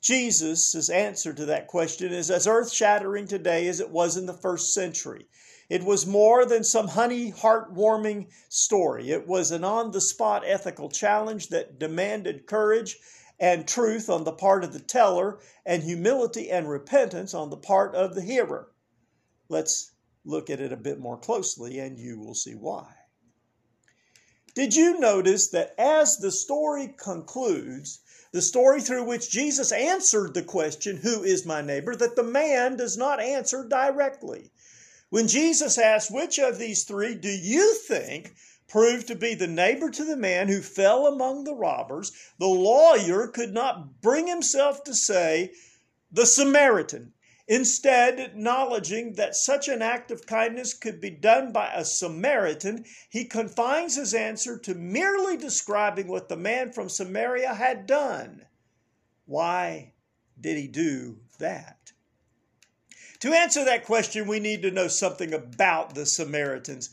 Jesus' 0.03 0.89
answer 0.89 1.33
to 1.33 1.45
that 1.45 1.67
question 1.67 2.11
is 2.11 2.29
as 2.29 2.45
earth 2.45 2.73
shattering 2.73 3.25
today 3.25 3.69
as 3.69 3.79
it 3.79 3.89
was 3.89 4.17
in 4.17 4.25
the 4.25 4.33
first 4.33 4.73
century. 4.73 5.27
It 5.69 5.81
was 5.81 6.05
more 6.05 6.45
than 6.45 6.65
some 6.65 6.89
honey, 6.89 7.31
heartwarming 7.31 8.27
story. 8.49 9.11
It 9.11 9.25
was 9.25 9.51
an 9.51 9.63
on 9.63 9.91
the 9.91 10.01
spot 10.01 10.43
ethical 10.45 10.89
challenge 10.89 11.47
that 11.47 11.79
demanded 11.79 12.47
courage 12.47 12.99
and 13.39 13.65
truth 13.65 14.09
on 14.09 14.25
the 14.25 14.33
part 14.33 14.65
of 14.65 14.73
the 14.73 14.81
teller 14.81 15.39
and 15.65 15.81
humility 15.81 16.51
and 16.51 16.69
repentance 16.69 17.33
on 17.33 17.49
the 17.49 17.55
part 17.55 17.95
of 17.95 18.13
the 18.13 18.21
hearer. 18.21 18.73
Let's 19.47 19.93
look 20.25 20.49
at 20.49 20.59
it 20.59 20.73
a 20.73 20.77
bit 20.77 20.99
more 20.99 21.17
closely 21.17 21.79
and 21.79 21.97
you 21.97 22.19
will 22.19 22.35
see 22.35 22.55
why. 22.55 22.93
Did 24.53 24.75
you 24.75 24.99
notice 24.99 25.49
that 25.51 25.73
as 25.77 26.17
the 26.17 26.31
story 26.31 26.93
concludes, 26.97 28.01
the 28.33 28.41
story 28.41 28.81
through 28.81 29.03
which 29.03 29.29
Jesus 29.29 29.71
answered 29.71 30.33
the 30.33 30.41
question, 30.41 30.97
Who 30.97 31.23
is 31.23 31.45
my 31.45 31.61
neighbor? 31.61 31.95
that 31.95 32.15
the 32.15 32.23
man 32.23 32.75
does 32.75 32.97
not 32.97 33.21
answer 33.21 33.63
directly. 33.63 34.49
When 35.09 35.27
Jesus 35.27 35.77
asked, 35.77 36.11
Which 36.11 36.39
of 36.39 36.57
these 36.57 36.83
three 36.83 37.13
do 37.13 37.29
you 37.29 37.75
think 37.75 38.33
proved 38.67 39.07
to 39.07 39.15
be 39.15 39.35
the 39.35 39.45
neighbor 39.45 39.91
to 39.91 40.03
the 40.03 40.17
man 40.17 40.47
who 40.47 40.61
fell 40.61 41.05
among 41.05 41.43
the 41.43 41.53
robbers, 41.53 42.11
the 42.39 42.47
lawyer 42.47 43.27
could 43.27 43.53
not 43.53 44.01
bring 44.01 44.25
himself 44.25 44.83
to 44.85 44.95
say, 44.95 45.51
The 46.11 46.25
Samaritan. 46.25 47.13
Instead, 47.47 48.19
acknowledging 48.19 49.13
that 49.13 49.35
such 49.35 49.67
an 49.67 49.81
act 49.81 50.11
of 50.11 50.25
kindness 50.25 50.73
could 50.73 51.01
be 51.01 51.09
done 51.09 51.51
by 51.51 51.71
a 51.73 51.83
Samaritan, 51.83 52.85
he 53.09 53.25
confines 53.25 53.95
his 53.95 54.13
answer 54.13 54.57
to 54.57 54.73
merely 54.73 55.35
describing 55.35 56.07
what 56.07 56.29
the 56.29 56.37
man 56.37 56.71
from 56.71 56.87
Samaria 56.87 57.53
had 57.53 57.85
done. 57.85 58.45
Why 59.25 59.93
did 60.39 60.57
he 60.57 60.67
do 60.67 61.19
that? 61.39 61.91
To 63.19 63.33
answer 63.33 63.65
that 63.65 63.85
question, 63.85 64.27
we 64.27 64.39
need 64.39 64.61
to 64.61 64.71
know 64.71 64.87
something 64.87 65.33
about 65.33 65.95
the 65.95 66.05
Samaritans. 66.05 66.89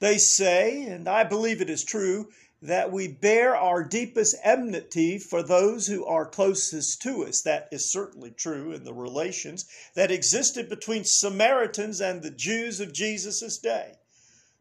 They 0.00 0.18
say, 0.18 0.82
and 0.84 1.08
I 1.08 1.22
believe 1.24 1.60
it 1.60 1.70
is 1.70 1.84
true, 1.84 2.28
that 2.62 2.92
we 2.92 3.08
bear 3.08 3.56
our 3.56 3.82
deepest 3.82 4.36
enmity 4.44 5.18
for 5.18 5.42
those 5.42 5.88
who 5.88 6.06
are 6.06 6.24
closest 6.24 7.02
to 7.02 7.24
us. 7.24 7.42
That 7.42 7.68
is 7.72 7.90
certainly 7.90 8.30
true 8.30 8.70
in 8.70 8.84
the 8.84 8.94
relations 8.94 9.66
that 9.96 10.12
existed 10.12 10.68
between 10.68 11.02
Samaritans 11.04 12.00
and 12.00 12.22
the 12.22 12.30
Jews 12.30 12.78
of 12.78 12.92
Jesus' 12.92 13.58
day. 13.58 13.94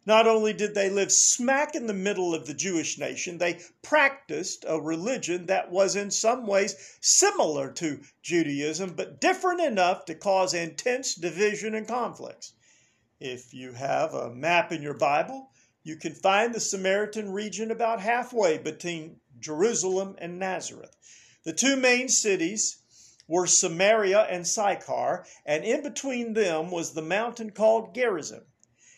Not 0.03 0.27
only 0.27 0.51
did 0.51 0.74
they 0.74 0.89
live 0.89 1.12
smack 1.12 1.75
in 1.75 1.86
the 1.86 1.93
middle 1.93 2.34
of 2.34 2.48
the 2.48 2.55
Jewish 2.55 2.98
nation, 2.98 3.38
they 3.38 3.62
practiced 3.84 4.65
a 4.67 4.81
religion 4.81 5.46
that 5.46 5.70
was 5.70 5.96
in 5.96 6.10
some 6.10 6.48
ways 6.48 6.98
similar 7.01 7.72
to 7.74 8.01
Judaism, 8.24 8.96
but 8.96 9.22
different 9.22 9.62
enough 9.62 10.05
to 10.05 10.15
cause 10.15 10.55
intense 10.55 11.13
division 11.13 11.75
and 11.75 11.88
conflicts. 11.88 12.53
If 13.20 13.53
you 13.53 13.74
have 13.74 14.15
a 14.15 14.34
map 14.34 14.72
in 14.72 14.81
your 14.81 14.96
Bible, 14.96 15.50
you 15.83 15.95
can 15.95 16.13
find 16.13 16.53
the 16.53 16.59
Samaritan 16.59 17.31
region 17.31 17.71
about 17.71 18.01
halfway 18.01 18.57
between 18.57 19.19
Jerusalem 19.39 20.15
and 20.19 20.38
Nazareth. 20.38 20.95
The 21.43 21.53
two 21.53 21.75
main 21.75 22.07
cities 22.07 22.77
were 23.27 23.47
Samaria 23.47 24.21
and 24.29 24.45
Sychar, 24.45 25.25
and 25.45 25.63
in 25.63 25.81
between 25.81 26.33
them 26.33 26.69
was 26.69 26.93
the 26.93 27.01
mountain 27.01 27.51
called 27.51 27.95
Gerizim. 27.95 28.45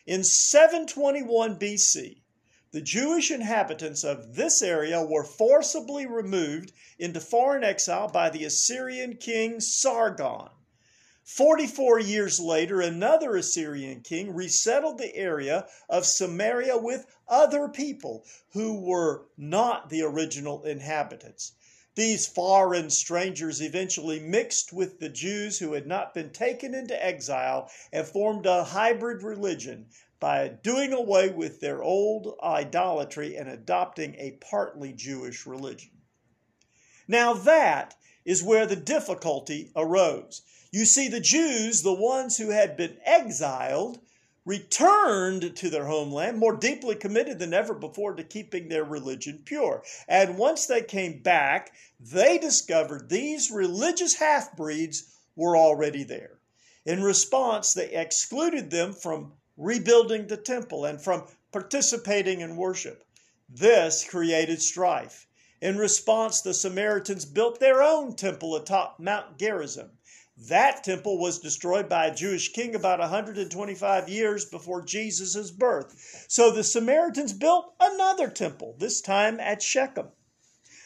In 0.05 0.23
721 0.23 1.57
BC, 1.57 2.23
the 2.71 2.81
Jewish 2.81 3.31
inhabitants 3.31 4.03
of 4.03 4.35
this 4.35 4.61
area 4.61 5.01
were 5.01 5.23
forcibly 5.23 6.05
removed 6.05 6.73
into 6.99 7.21
foreign 7.21 7.63
exile 7.63 8.07
by 8.09 8.29
the 8.29 8.43
Assyrian 8.43 9.15
king 9.15 9.59
Sargon. 9.59 10.49
44 11.25 12.00
years 12.01 12.39
later, 12.39 12.82
another 12.82 13.38
Assyrian 13.38 14.01
king 14.01 14.34
resettled 14.34 14.98
the 14.98 15.15
area 15.15 15.68
of 15.88 16.06
Samaria 16.06 16.77
with 16.77 17.06
other 17.30 17.70
people 17.70 18.25
who 18.50 18.82
were 18.82 19.25
not 19.38 19.89
the 19.89 20.01
original 20.01 20.63
inhabitants. 20.63 21.53
These 21.96 22.27
foreign 22.27 22.89
strangers 22.89 23.62
eventually 23.62 24.20
mixed 24.20 24.74
with 24.74 25.00
the 25.00 25.10
Jews 25.10 25.60
who 25.60 25.74
had 25.74 25.88
not 25.88 26.13
been 26.13 26.32
taken 26.32 26.74
into 26.74 27.01
exile 27.01 27.70
and 27.92 28.06
formed 28.06 28.46
a 28.46 28.63
hybrid 28.63 29.24
religion 29.24 29.88
by 30.20 30.48
doing 30.48 30.92
away 30.92 31.30
with 31.30 31.60
their 31.60 31.84
old 31.84 32.38
idolatry 32.44 33.36
and 33.36 33.48
adopting 33.48 34.15
a 34.15 34.32
partly 34.42 34.92
Jewish 34.92 35.46
religion. 35.46 36.01
Now, 37.08 37.34
that 37.34 37.96
is 38.25 38.44
where 38.44 38.65
the 38.65 38.75
difficulty 38.75 39.72
arose. 39.75 40.42
You 40.72 40.86
see, 40.86 41.08
the 41.08 41.20
Jews, 41.20 41.82
the 41.82 41.94
ones 41.94 42.38
who 42.38 42.50
had 42.50 42.75
been 42.75 42.98
exiled, 43.06 44.00
returned 44.46 45.56
to 45.56 45.70
their 45.70 45.86
homeland 45.86 46.38
more 46.38 46.56
deeply 46.56 46.96
committed 46.96 47.39
than 47.39 47.53
ever 47.53 47.74
before 47.74 48.13
to 48.13 48.24
keeping 48.24 48.68
their 48.68 48.84
religion 48.84 49.42
pure. 49.46 49.84
And 50.08 50.38
once 50.38 50.65
they 50.65 50.82
came 50.82 51.20
back, 51.20 51.74
they 52.00 52.38
discovered 52.38 53.10
these 53.10 53.51
religious 53.51 54.15
half 54.15 54.56
breeds 54.58 55.15
were 55.36 55.56
already 55.56 56.03
there. 56.03 56.39
In 56.86 57.01
response, 57.03 57.74
they 57.74 57.89
excluded 57.92 58.70
them 58.70 58.94
from 58.94 59.34
rebuilding 59.56 60.27
the 60.27 60.38
temple 60.38 60.84
and 60.86 61.01
from 61.01 61.24
participating 61.51 62.42
in 62.42 62.58
worship. 62.58 63.06
This 63.48 64.03
created 64.03 64.62
strife. 64.62 65.27
In 65.63 65.77
response, 65.77 66.41
the 66.41 66.53
Samaritans 66.53 67.24
built 67.24 67.62
their 67.62 67.82
own 67.82 68.17
temple 68.17 68.53
atop 68.53 69.00
Mount 69.00 69.38
Gerizim. 69.38 69.91
That 70.36 70.84
temple 70.84 71.17
was 71.17 71.39
destroyed 71.39 71.88
by 71.88 72.08
a 72.08 72.13
Jewish 72.13 72.51
king 72.51 72.75
about 72.75 73.00
125 73.00 74.10
years 74.10 74.43
before 74.43 74.82
Jesus' 74.82 75.51
birth. 75.51 76.25
So 76.27 76.51
the 76.51 76.65
Samaritans 76.65 77.32
built 77.32 77.75
another 77.79 78.27
temple, 78.27 78.75
this 78.77 79.00
time 79.00 79.39
at 79.39 79.62
Shechem. 79.62 80.10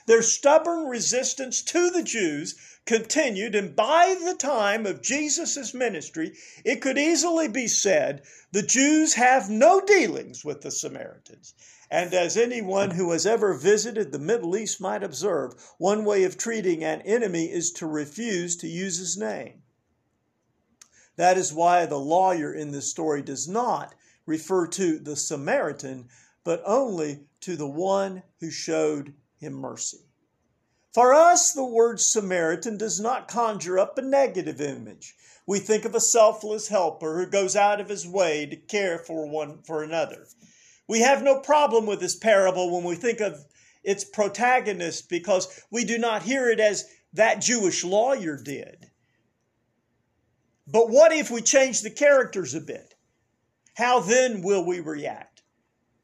Their 0.05 0.21
stubborn 0.21 0.85
resistance 0.85 1.63
to 1.63 1.89
the 1.89 2.03
Jews 2.03 2.53
continued, 2.87 3.53
and 3.53 3.75
by 3.75 4.15
the 4.23 4.33
time 4.33 4.85
of 4.85 5.03
Jesus' 5.03 5.73
ministry, 5.73 6.33
it 6.65 6.81
could 6.81 6.97
easily 6.97 7.47
be 7.47 7.67
said 7.67 8.23
the 8.53 8.63
Jews 8.63 9.13
have 9.13 9.49
no 9.49 9.81
dealings 9.81 10.43
with 10.43 10.61
the 10.61 10.71
Samaritans. 10.71 11.53
And 11.91 12.13
as 12.13 12.35
anyone 12.35 12.91
who 12.91 13.11
has 13.11 13.25
ever 13.25 13.53
visited 13.53 14.11
the 14.11 14.19
Middle 14.19 14.57
East 14.57 14.81
might 14.81 15.03
observe, 15.03 15.53
one 15.77 16.05
way 16.05 16.23
of 16.23 16.37
treating 16.37 16.83
an 16.83 17.01
enemy 17.01 17.51
is 17.51 17.71
to 17.73 17.85
refuse 17.85 18.55
to 18.57 18.67
use 18.67 18.97
his 18.97 19.17
name. 19.17 19.61
That 21.17 21.37
is 21.37 21.53
why 21.53 21.85
the 21.85 21.99
lawyer 21.99 22.53
in 22.53 22.71
this 22.71 22.89
story 22.89 23.21
does 23.21 23.47
not 23.47 23.95
refer 24.25 24.67
to 24.67 24.99
the 24.99 25.15
Samaritan, 25.15 26.09
but 26.43 26.61
only 26.65 27.25
to 27.41 27.55
the 27.55 27.67
one 27.67 28.23
who 28.39 28.51
showed 28.51 29.13
him 29.37 29.53
mercy. 29.53 30.06
For 30.93 31.13
us, 31.13 31.51
the 31.51 31.65
word 31.65 31.99
Samaritan 31.99 32.77
does 32.77 32.99
not 32.99 33.27
conjure 33.27 33.77
up 33.77 33.97
a 33.97 34.01
negative 34.01 34.61
image. 34.61 35.15
We 35.45 35.59
think 35.59 35.85
of 35.85 35.95
a 35.95 35.99
selfless 35.99 36.67
helper 36.67 37.17
who 37.17 37.29
goes 37.29 37.55
out 37.55 37.79
of 37.79 37.89
his 37.89 38.07
way 38.07 38.45
to 38.45 38.55
care 38.55 38.97
for 38.99 39.27
one 39.27 39.61
for 39.63 39.83
another. 39.83 40.27
We 40.87 41.01
have 41.01 41.23
no 41.23 41.39
problem 41.39 41.85
with 41.85 41.99
this 41.99 42.15
parable 42.15 42.73
when 42.73 42.83
we 42.83 42.95
think 42.95 43.19
of 43.19 43.45
its 43.83 44.03
protagonist 44.03 45.09
because 45.09 45.63
we 45.71 45.85
do 45.85 45.97
not 45.97 46.23
hear 46.23 46.49
it 46.49 46.59
as 46.59 46.85
that 47.13 47.41
Jewish 47.41 47.83
lawyer 47.83 48.37
did. 48.41 48.89
But 50.67 50.89
what 50.89 51.13
if 51.13 51.31
we 51.31 51.41
change 51.41 51.81
the 51.81 51.89
characters 51.89 52.53
a 52.53 52.61
bit? 52.61 52.95
How 53.75 53.99
then 53.99 54.41
will 54.41 54.65
we 54.65 54.79
react? 54.79 55.43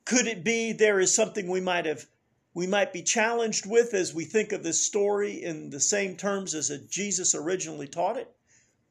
Could 0.06 0.28
it 0.28 0.44
be 0.44 0.72
there 0.72 1.00
is 1.00 1.14
something 1.14 1.48
we 1.48 1.60
might 1.62 1.86
have 1.86 2.06
we 2.54 2.68
might 2.68 2.94
be 2.94 3.02
challenged 3.02 3.66
with 3.66 3.94
as 3.94 4.14
we 4.14 4.26
think 4.26 4.52
of 4.52 4.64
this 4.64 4.86
story 4.86 5.44
in 5.44 5.72
the 5.72 5.80
same 5.80 6.16
terms 6.16 6.54
as 6.54 6.70
Jesus 6.90 7.34
originally 7.34 7.88
taught 7.88 8.18
it? 8.18 8.32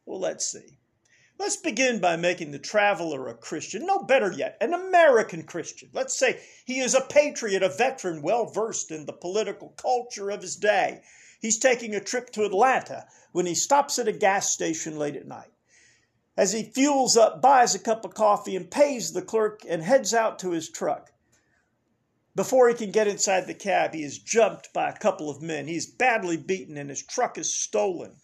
Well, 0.04 0.18
let's 0.18 0.50
see. 0.50 0.78
Let's 1.38 1.56
begin 1.56 1.98
by 1.98 2.16
making 2.16 2.50
the 2.50 2.58
traveler 2.58 3.28
a 3.28 3.34
Christian. 3.34 3.86
No, 3.86 4.00
better 4.00 4.32
yet, 4.32 4.56
an 4.60 4.74
American 4.74 5.44
Christian. 5.44 5.90
Let's 5.92 6.16
say 6.16 6.40
he 6.64 6.80
is 6.80 6.94
a 6.94 7.00
patriot, 7.00 7.62
a 7.62 7.68
veteran, 7.68 8.22
well 8.22 8.46
versed 8.46 8.90
in 8.90 9.06
the 9.06 9.12
political 9.12 9.70
culture 9.70 10.30
of 10.30 10.42
his 10.42 10.56
day. 10.56 11.02
He's 11.40 11.58
taking 11.58 11.94
a 11.94 12.00
trip 12.00 12.30
to 12.30 12.44
Atlanta 12.44 13.06
when 13.32 13.46
he 13.46 13.54
stops 13.54 13.98
at 13.98 14.08
a 14.08 14.12
gas 14.12 14.52
station 14.52 14.98
late 14.98 15.16
at 15.16 15.26
night. 15.26 15.50
As 16.36 16.52
he 16.52 16.64
fuels 16.64 17.16
up, 17.16 17.42
buys 17.42 17.74
a 17.74 17.78
cup 17.78 18.04
of 18.04 18.14
coffee, 18.14 18.56
and 18.56 18.70
pays 18.70 19.12
the 19.12 19.22
clerk 19.22 19.62
and 19.68 19.82
heads 19.82 20.14
out 20.14 20.38
to 20.40 20.50
his 20.50 20.68
truck. 20.68 21.11
Before 22.34 22.68
he 22.68 22.74
can 22.74 22.90
get 22.90 23.08
inside 23.08 23.46
the 23.46 23.54
cab, 23.54 23.92
he 23.92 24.02
is 24.02 24.18
jumped 24.18 24.72
by 24.72 24.88
a 24.88 24.96
couple 24.96 25.28
of 25.28 25.42
men. 25.42 25.68
He 25.68 25.76
is 25.76 25.86
badly 25.86 26.38
beaten 26.38 26.78
and 26.78 26.88
his 26.88 27.02
truck 27.02 27.36
is 27.36 27.52
stolen. 27.52 28.16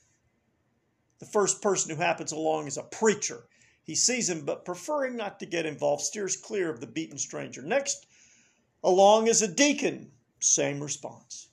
The 1.19 1.27
first 1.27 1.61
person 1.61 1.95
who 1.95 2.01
happens 2.01 2.33
along 2.33 2.69
is 2.69 2.79
a 2.79 2.83
preacher. 2.83 3.49
He 3.83 3.95
sees 3.95 4.31
him, 4.31 4.45
but 4.45 4.65
preferring 4.65 5.17
not 5.17 5.41
to 5.41 5.47
get 5.47 5.67
involved, 5.67 6.03
steers 6.03 6.37
clear 6.37 6.71
of 6.71 6.81
the 6.81 6.87
beaten 6.87 7.19
stranger. 7.19 7.61
Next 7.61 8.07
along 8.83 9.27
is 9.27 9.43
a 9.43 9.49
deacon. 9.49 10.13
Same 10.41 10.81
response. 10.81 11.49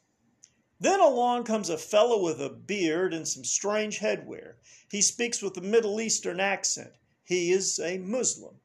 Then 0.80 1.00
along 1.00 1.46
comes 1.46 1.70
a 1.70 1.78
fellow 1.78 2.22
with 2.22 2.42
a 2.42 2.50
beard 2.50 3.14
and 3.14 3.28
some 3.28 3.44
strange 3.44 4.00
headwear. 4.00 4.56
He 4.90 5.02
speaks 5.02 5.42
with 5.42 5.58
a 5.58 5.62
Middle 5.62 6.00
Eastern 6.00 6.40
accent. 6.40 6.94
He 7.24 7.52
is 7.52 7.80
a 7.80 7.98
Muslim. 7.98 8.60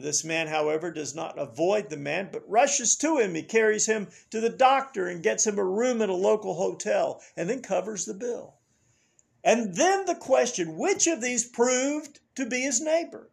This 0.00 0.24
man, 0.24 0.46
however, 0.46 0.92
does 0.92 1.14
not 1.14 1.38
avoid 1.38 1.90
the 1.90 1.96
man, 1.96 2.28
but 2.30 2.48
rushes 2.48 2.94
to 2.96 3.18
him. 3.18 3.34
He 3.34 3.42
carries 3.42 3.86
him 3.86 4.08
to 4.30 4.40
the 4.40 4.48
doctor 4.48 5.08
and 5.08 5.22
gets 5.22 5.46
him 5.46 5.58
a 5.58 5.64
room 5.64 6.00
at 6.00 6.08
a 6.08 6.14
local 6.14 6.54
hotel 6.54 7.20
and 7.36 7.50
then 7.50 7.62
covers 7.62 8.04
the 8.04 8.14
bill. 8.14 8.54
And 9.42 9.74
then 9.74 10.06
the 10.06 10.14
question 10.14 10.76
which 10.76 11.06
of 11.06 11.20
these 11.20 11.44
proved 11.44 12.20
to 12.36 12.46
be 12.46 12.60
his 12.60 12.80
neighbor? 12.80 13.30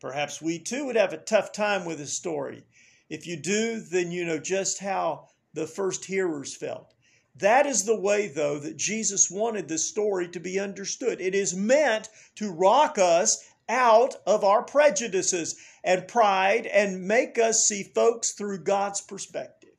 Perhaps 0.00 0.42
we 0.42 0.58
too 0.58 0.86
would 0.86 0.96
have 0.96 1.12
a 1.12 1.18
tough 1.18 1.52
time 1.52 1.84
with 1.84 2.00
his 2.00 2.12
story. 2.12 2.64
If 3.08 3.26
you 3.26 3.36
do, 3.36 3.78
then 3.78 4.10
you 4.10 4.24
know 4.24 4.38
just 4.38 4.80
how 4.80 5.28
the 5.54 5.66
first 5.66 6.06
hearers 6.06 6.56
felt. 6.56 6.94
That 7.36 7.66
is 7.66 7.84
the 7.84 7.98
way, 7.98 8.28
though, 8.28 8.58
that 8.58 8.76
Jesus 8.76 9.30
wanted 9.30 9.68
this 9.68 9.86
story 9.86 10.28
to 10.28 10.40
be 10.40 10.58
understood. 10.58 11.20
It 11.20 11.34
is 11.34 11.54
meant 11.54 12.08
to 12.36 12.50
rock 12.50 12.98
us 12.98 13.42
out 13.68 14.16
of 14.26 14.44
our 14.44 14.62
prejudices 14.62 15.56
and 15.84 16.08
pride 16.08 16.66
and 16.66 17.06
make 17.06 17.38
us 17.38 17.66
see 17.66 17.82
folks 17.82 18.32
through 18.32 18.58
God's 18.58 19.00
perspective. 19.00 19.70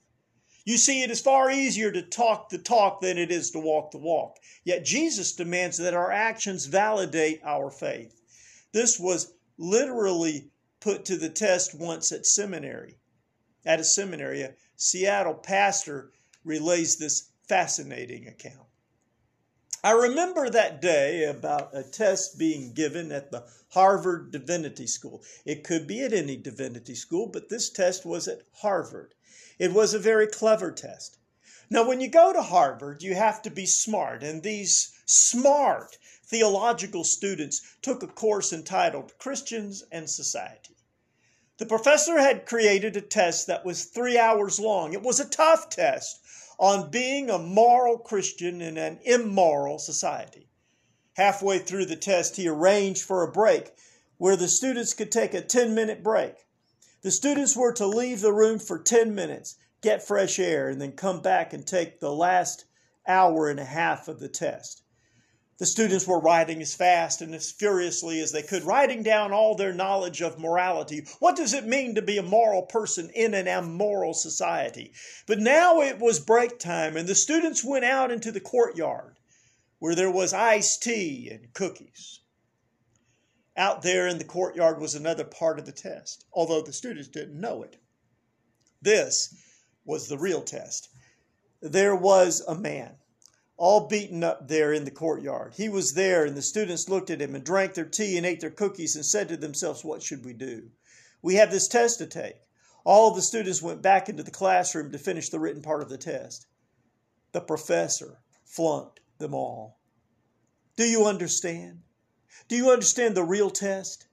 You 0.66 0.78
see, 0.78 1.04
it 1.04 1.12
is 1.12 1.20
far 1.20 1.52
easier 1.52 1.92
to 1.92 2.02
talk 2.02 2.50
the 2.50 2.58
talk 2.58 3.02
than 3.02 3.18
it 3.18 3.32
is 3.32 3.52
to 3.52 3.60
walk 3.60 3.92
the 3.92 3.98
walk. 3.98 4.38
Yet 4.63 4.86
Jesus 4.86 5.34
demands 5.34 5.78
that 5.78 5.94
our 5.94 6.12
actions 6.12 6.66
validate 6.66 7.42
our 7.44 7.70
faith. 7.70 8.22
This 8.72 8.98
was 8.98 9.34
literally 9.58 10.52
put 10.80 11.06
to 11.06 11.18
the 11.18 11.30
test 11.30 11.78
once 11.78 12.12
at 12.12 12.25
seminary. 12.25 12.98
At 13.66 13.80
a 13.80 13.84
seminary, 13.84 14.42
a 14.42 14.56
Seattle 14.75 15.36
pastor 15.36 16.12
relays 16.44 16.98
this 16.98 17.30
fascinating 17.48 18.28
account. 18.28 18.68
I 19.86 19.92
remember 19.92 20.50
that 20.50 20.82
day 20.82 21.25
about 21.25 21.75
a 21.75 21.84
test 21.84 22.38
being 22.38 22.72
given 22.72 23.12
at 23.12 23.32
the 23.32 23.44
Harvard 23.72 24.32
Divinity 24.32 24.88
School. 24.88 25.22
It 25.44 25.66
could 25.66 25.88
be 25.88 26.00
at 26.04 26.13
any 26.13 26.38
divinity 26.38 26.96
school, 26.96 27.28
but 27.28 27.50
this 27.50 27.70
test 27.70 28.06
was 28.06 28.30
at 28.30 28.44
Harvard. 28.54 29.13
It 29.60 29.74
was 29.74 29.94
a 29.94 30.00
very 30.00 30.28
clever 30.28 30.72
test. 30.72 31.18
Now, 31.70 31.86
when 31.86 32.00
you 32.00 32.08
go 32.08 32.32
to 32.32 32.42
Harvard, 32.42 33.04
you 33.04 33.13
have 33.16 33.42
to 33.42 33.50
be 33.50 33.66
smart, 33.66 34.24
and 34.24 34.42
these 34.42 34.94
smart 35.06 35.98
theological 36.25 37.04
students 37.04 37.62
took 37.82 38.04
a 38.04 38.08
course 38.08 38.54
entitled 38.54 39.18
Christians 39.18 39.84
and 39.92 40.10
Society. 40.10 40.78
The 41.58 41.66
professor 41.66 42.20
had 42.20 42.46
created 42.46 42.96
a 42.96 43.02
test 43.02 43.48
that 43.48 43.66
was 43.66 43.84
three 43.84 44.18
hours 44.18 44.62
long. 44.62 44.94
It 44.94 45.02
was 45.02 45.20
a 45.20 45.30
tough 45.30 45.70
test 45.70 46.22
on 46.60 46.92
being 46.92 47.30
a 47.30 47.40
moral 47.40 47.98
Christian 47.98 48.62
in 48.62 48.78
an 48.78 49.00
immoral 49.04 49.80
society. 49.80 50.50
Halfway 51.16 51.60
through 51.60 51.86
the 51.86 51.96
test, 51.96 52.38
he 52.38 52.48
arranged 52.48 53.04
for 53.04 53.24
a 53.24 53.32
break 53.32 53.72
where 54.18 54.36
the 54.36 54.48
students 54.48 54.94
could 54.94 55.12
take 55.12 55.34
a 55.34 55.42
10 55.42 55.76
minute 55.76 56.04
break. 56.04 56.36
The 57.02 57.12
students 57.12 57.58
were 57.58 57.74
to 57.74 57.86
leave 57.86 58.22
the 58.22 58.32
room 58.32 58.60
for 58.60 58.80
10 58.80 59.14
minutes, 59.14 59.56
get 59.82 60.08
fresh 60.08 60.40
air, 60.40 60.70
and 60.70 60.80
then 60.80 60.94
come 60.94 61.22
back 61.22 61.52
and 61.52 61.68
take 61.68 62.00
the 62.00 62.14
last 62.14 62.66
hour 63.08 63.50
and 63.50 63.60
a 63.60 63.66
half 63.66 64.08
of 64.08 64.20
the 64.20 64.30
test. 64.30 64.83
The 65.60 65.66
students 65.68 66.08
were 66.08 66.20
writing 66.20 66.62
as 66.62 66.74
fast 66.74 67.22
and 67.22 67.34
as 67.36 67.52
furiously 67.52 68.20
as 68.20 68.32
they 68.32 68.42
could, 68.42 68.64
writing 68.64 69.04
down 69.04 69.32
all 69.32 69.56
their 69.56 69.74
knowledge 69.74 70.22
of 70.22 70.40
morality. 70.40 71.06
What 71.20 71.36
does 71.36 71.54
it 71.54 71.66
mean 71.66 71.94
to 71.96 72.02
be 72.02 72.18
a 72.18 72.24
moral 72.24 72.64
person 72.64 73.12
in 73.12 73.36
an 73.36 73.48
immoral 73.48 74.16
society? 74.16 74.94
But 75.28 75.40
now 75.40 75.82
it 75.82 76.00
was 76.00 76.20
break 76.20 76.58
time, 76.58 76.98
and 76.98 77.08
the 77.08 77.14
students 77.14 77.64
went 77.64 77.86
out 77.86 78.12
into 78.12 78.32
the 78.32 78.40
courtyard 78.40 79.20
where 79.78 79.96
there 79.96 80.12
was 80.12 80.34
iced 80.34 80.82
tea 80.82 81.30
and 81.30 81.54
cookies. 81.54 82.22
Out 83.56 83.84
there 83.84 84.08
in 84.08 84.18
the 84.18 84.24
courtyard 84.24 84.82
was 84.82 84.96
another 84.96 85.24
part 85.24 85.60
of 85.60 85.66
the 85.66 85.72
test, 85.72 86.26
although 86.34 86.64
the 86.64 86.74
students 86.74 87.10
didn't 87.10 87.40
know 87.40 87.62
it. 87.62 87.78
This 88.82 89.36
was 89.86 90.08
the 90.08 90.18
real 90.18 90.42
test. 90.42 90.90
There 91.62 91.96
was 91.96 92.42
a 92.48 92.56
man 92.56 92.96
all 93.58 93.88
beaten 93.88 94.24
up 94.24 94.48
there 94.48 94.74
in 94.74 94.84
the 94.84 94.92
courtyard. 94.92 95.54
He 95.56 95.70
was 95.70 95.94
there, 95.94 96.26
and 96.26 96.36
the 96.36 96.42
students 96.42 96.90
looked 96.90 97.10
at 97.10 97.22
him 97.22 97.36
and 97.36 97.44
drank 97.44 97.74
their 97.74 97.86
tea 97.86 98.18
and 98.18 98.26
ate 98.26 98.39
their 98.39 98.50
cookies 98.50 98.96
and 98.96 99.06
said 99.06 99.30
to 99.30 99.38
themselves, 99.38 99.84
What 99.84 100.02
should 100.02 100.26
we 100.26 100.34
do? 100.34 100.72
We 101.22 101.36
have 101.36 101.52
this 101.52 101.68
test 101.68 102.00
to 102.00 102.08
take. 102.08 102.38
All 102.84 103.13
the 103.13 103.22
students 103.22 103.62
went 103.62 103.82
back 103.82 104.10
into 104.10 104.24
the 104.24 104.32
classroom 104.32 104.92
to 104.92 104.98
finish 104.98 105.30
the 105.30 105.39
written 105.39 105.62
part 105.62 105.82
of 105.82 105.89
the 105.89 105.98
test. 105.98 106.48
The 107.32 107.42
professor 107.42 108.20
flunked 108.44 109.00
them 109.20 109.34
all. 109.34 109.80
Do 110.76 110.84
you 110.84 111.06
understand? 111.06 111.84
Do 112.48 112.56
you 112.56 112.72
understand 112.72 113.16
the 113.16 113.24
real 113.24 113.50
test? 113.50 114.08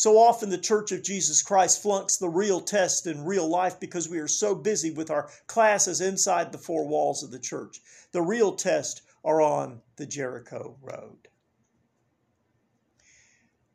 So 0.00 0.16
often, 0.16 0.48
the 0.48 0.56
Church 0.56 0.92
of 0.92 1.02
Jesus 1.02 1.42
Christ 1.42 1.82
flunks 1.82 2.16
the 2.16 2.30
real 2.30 2.62
test 2.62 3.06
in 3.06 3.26
real 3.26 3.46
life 3.46 3.78
because 3.78 4.08
we 4.08 4.18
are 4.18 4.26
so 4.26 4.54
busy 4.54 4.90
with 4.90 5.10
our 5.10 5.28
classes 5.46 6.00
inside 6.00 6.52
the 6.52 6.56
four 6.56 6.88
walls 6.88 7.22
of 7.22 7.30
the 7.30 7.38
church. 7.38 7.82
The 8.12 8.22
real 8.22 8.52
test 8.54 9.02
are 9.22 9.42
on 9.42 9.82
the 9.96 10.06
Jericho 10.06 10.78
Road. 10.80 11.28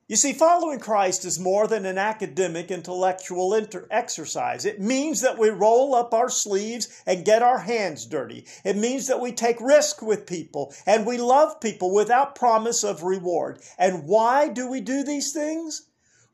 You 0.07 0.15
see, 0.15 0.33
following 0.33 0.79
Christ 0.79 1.25
is 1.25 1.38
more 1.39 1.67
than 1.67 1.85
an 1.85 1.99
academic 1.99 2.71
intellectual 2.71 3.53
inter- 3.53 3.88
exercise. 3.91 4.65
It 4.65 4.81
means 4.81 5.21
that 5.21 5.38
we 5.38 5.49
roll 5.49 5.93
up 5.93 6.11
our 6.11 6.29
sleeves 6.29 7.03
and 7.05 7.23
get 7.23 7.43
our 7.43 7.59
hands 7.59 8.07
dirty. 8.07 8.47
It 8.63 8.77
means 8.77 9.05
that 9.05 9.21
we 9.21 9.31
take 9.31 9.61
risk 9.61 10.01
with 10.01 10.25
people 10.25 10.73
and 10.88 11.05
we 11.05 11.19
love 11.19 11.61
people 11.61 11.93
without 11.93 12.33
promise 12.33 12.83
of 12.83 13.03
reward. 13.03 13.59
And 13.77 14.07
why 14.07 14.47
do 14.47 14.67
we 14.67 14.81
do 14.81 15.03
these 15.03 15.31
things? 15.31 15.83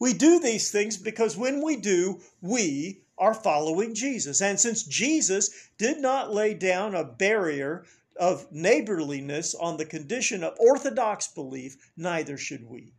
We 0.02 0.14
do 0.14 0.40
these 0.40 0.72
things 0.72 0.98
because 0.98 1.38
when 1.38 1.62
we 1.62 1.76
do, 1.76 2.22
we 2.42 3.04
are 3.20 3.36
following 3.36 3.94
Jesus. 3.94 4.42
And 4.42 4.60
since 4.60 4.82
Jesus 4.82 5.70
did 5.78 6.00
not 6.00 6.34
lay 6.34 6.56
down 6.56 6.96
a 6.96 7.04
barrier 7.04 7.86
of 8.16 8.52
neighborliness 8.52 9.54
on 9.54 9.78
the 9.78 9.86
condition 9.86 10.44
of 10.44 10.58
orthodox 10.60 11.28
belief, 11.28 11.78
neither 11.96 12.36
should 12.36 12.68
we. 12.68 12.94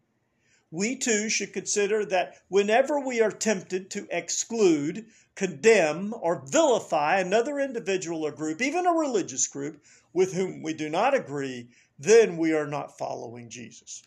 We 0.70 0.94
too 0.94 1.28
should 1.28 1.52
consider 1.52 2.04
that 2.04 2.40
whenever 2.46 3.00
we 3.00 3.20
are 3.20 3.32
tempted 3.32 3.90
to 3.90 4.06
exclude, 4.08 5.06
condemn, 5.34 6.14
or 6.20 6.44
vilify 6.46 7.18
another 7.18 7.58
individual 7.58 8.24
or 8.24 8.30
group, 8.30 8.62
even 8.62 8.86
a 8.86 8.92
religious 8.92 9.48
group, 9.48 9.82
with 10.12 10.34
whom 10.34 10.62
we 10.62 10.72
do 10.72 10.88
not 10.88 11.16
agree, 11.16 11.66
then 11.98 12.36
we 12.36 12.52
are 12.52 12.68
not 12.68 12.96
following 12.96 13.50
Jesus. 13.50 14.04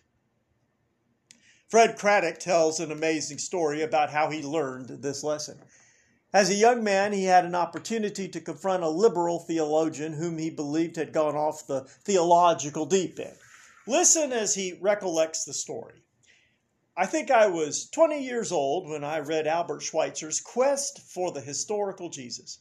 Fred 1.67 1.97
Craddock 1.97 2.39
tells 2.39 2.79
an 2.79 2.91
amazing 2.91 3.39
story 3.39 3.81
about 3.81 4.11
how 4.11 4.29
he 4.29 4.43
learned 4.43 5.01
this 5.01 5.23
lesson. 5.23 5.59
As 6.31 6.49
a 6.49 6.55
young 6.55 6.83
man, 6.83 7.11
he 7.11 7.23
had 7.23 7.43
an 7.43 7.55
opportunity 7.55 8.27
to 8.27 8.41
confront 8.41 8.83
a 8.83 8.89
liberal 8.89 9.39
theologian 9.39 10.13
whom 10.13 10.37
he 10.37 10.49
believed 10.49 10.95
had 10.95 11.11
gone 11.11 11.35
off 11.35 11.65
the 11.65 11.85
theological 12.03 12.85
deep 12.85 13.19
end. 13.19 13.37
Listen 13.87 14.31
as 14.31 14.53
he 14.53 14.73
recollects 14.73 15.43
the 15.43 15.53
story. 15.53 16.03
I 16.95 17.07
think 17.07 17.31
I 17.31 17.47
was 17.47 17.89
20 17.89 18.23
years 18.23 18.51
old 18.51 18.87
when 18.89 19.03
I 19.03 19.19
read 19.19 19.47
Albert 19.47 19.81
Schweitzer's 19.81 20.41
Quest 20.41 20.99
for 20.99 21.31
the 21.31 21.41
Historical 21.41 22.09
Jesus. 22.09 22.59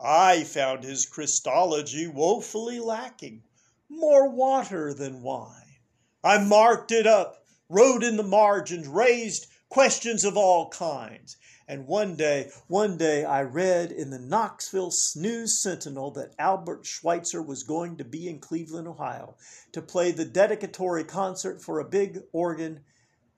I 0.00 0.42
found 0.44 0.82
his 0.82 1.06
Christology 1.06 2.08
woefully 2.08 2.80
lacking, 2.80 3.44
more 3.88 4.28
water 4.28 4.92
than 4.92 5.22
wine. 5.22 5.76
I 6.24 6.38
marked 6.38 6.90
it 6.90 7.06
up 7.06 7.41
wrote 7.72 8.04
in 8.04 8.18
the 8.18 8.22
margins, 8.22 8.86
raised 8.86 9.46
questions 9.70 10.24
of 10.24 10.36
all 10.36 10.68
kinds. 10.68 11.38
And 11.66 11.86
one 11.86 12.16
day, 12.16 12.50
one 12.68 12.98
day 12.98 13.24
I 13.24 13.42
read 13.42 13.90
in 13.90 14.10
the 14.10 14.18
Knoxville 14.18 14.92
News 15.16 15.62
Sentinel 15.62 16.10
that 16.10 16.34
Albert 16.38 16.84
Schweitzer 16.84 17.40
was 17.40 17.62
going 17.62 17.96
to 17.96 18.04
be 18.04 18.28
in 18.28 18.40
Cleveland, 18.40 18.88
Ohio 18.88 19.36
to 19.72 19.80
play 19.80 20.10
the 20.10 20.26
dedicatory 20.26 21.04
concert 21.04 21.62
for 21.62 21.78
a 21.78 21.88
big 21.88 22.20
organ 22.32 22.80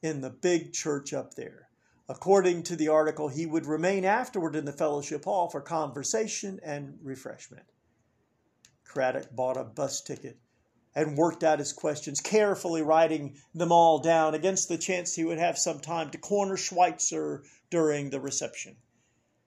in 0.03 0.21
the 0.21 0.31
big 0.31 0.73
church 0.73 1.13
up 1.13 1.35
there. 1.35 1.69
According 2.09 2.65
to 2.65 2.77
the 2.77 2.89
article, 2.89 3.29
he 3.29 3.47
would 3.47 3.67
remain 3.67 4.05
afterward 4.05 4.57
in 4.57 4.65
the 4.65 4.73
fellowship 4.73 5.25
hall 5.25 5.49
for 5.49 5.61
conversation 5.61 6.59
and 6.65 6.99
refreshment. 7.03 7.67
Craddock 8.85 9.35
bought 9.35 9.57
a 9.57 9.65
bus 9.65 10.03
ticket 10.03 10.39
and 10.95 11.17
worked 11.17 11.43
out 11.43 11.59
his 11.59 11.73
questions, 11.73 12.21
carefully 12.21 12.83
writing 12.83 13.37
them 13.53 13.73
all 13.73 13.99
down 13.99 14.35
against 14.35 14.69
the 14.69 14.79
chance 14.79 15.15
he 15.15 15.25
would 15.25 15.39
have 15.39 15.59
some 15.59 15.81
time 15.81 16.11
to 16.11 16.19
corner 16.19 16.57
Schweitzer 16.57 17.45
during 17.71 18.11
the 18.11 18.21
reception. 18.21 18.77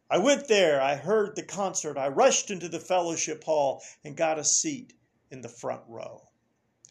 I 0.09 0.17
went 0.17 0.47
there, 0.47 0.81
I 0.81 0.95
heard 0.95 1.35
the 1.35 1.43
concert, 1.43 1.97
I 1.97 2.07
rushed 2.07 2.51
into 2.51 2.69
the 2.69 2.79
fellowship 2.79 3.43
hall 3.43 3.83
and 4.03 4.15
got 4.15 4.39
a 4.39 4.43
seat 4.43 4.93
in 5.31 5.41
the 5.41 5.49
front 5.49 5.83
row 5.87 6.29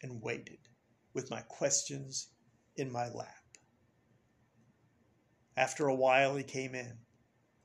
and 0.02 0.22
waited 0.22 0.58
with 1.14 1.30
my 1.30 1.40
questions 1.40 2.28
in 2.76 2.92
my 2.92 3.08
lap. 3.08 3.28
After 5.56 5.86
a 5.86 5.94
while, 5.94 6.36
he 6.36 6.44
came 6.44 6.74
in. 6.74 6.98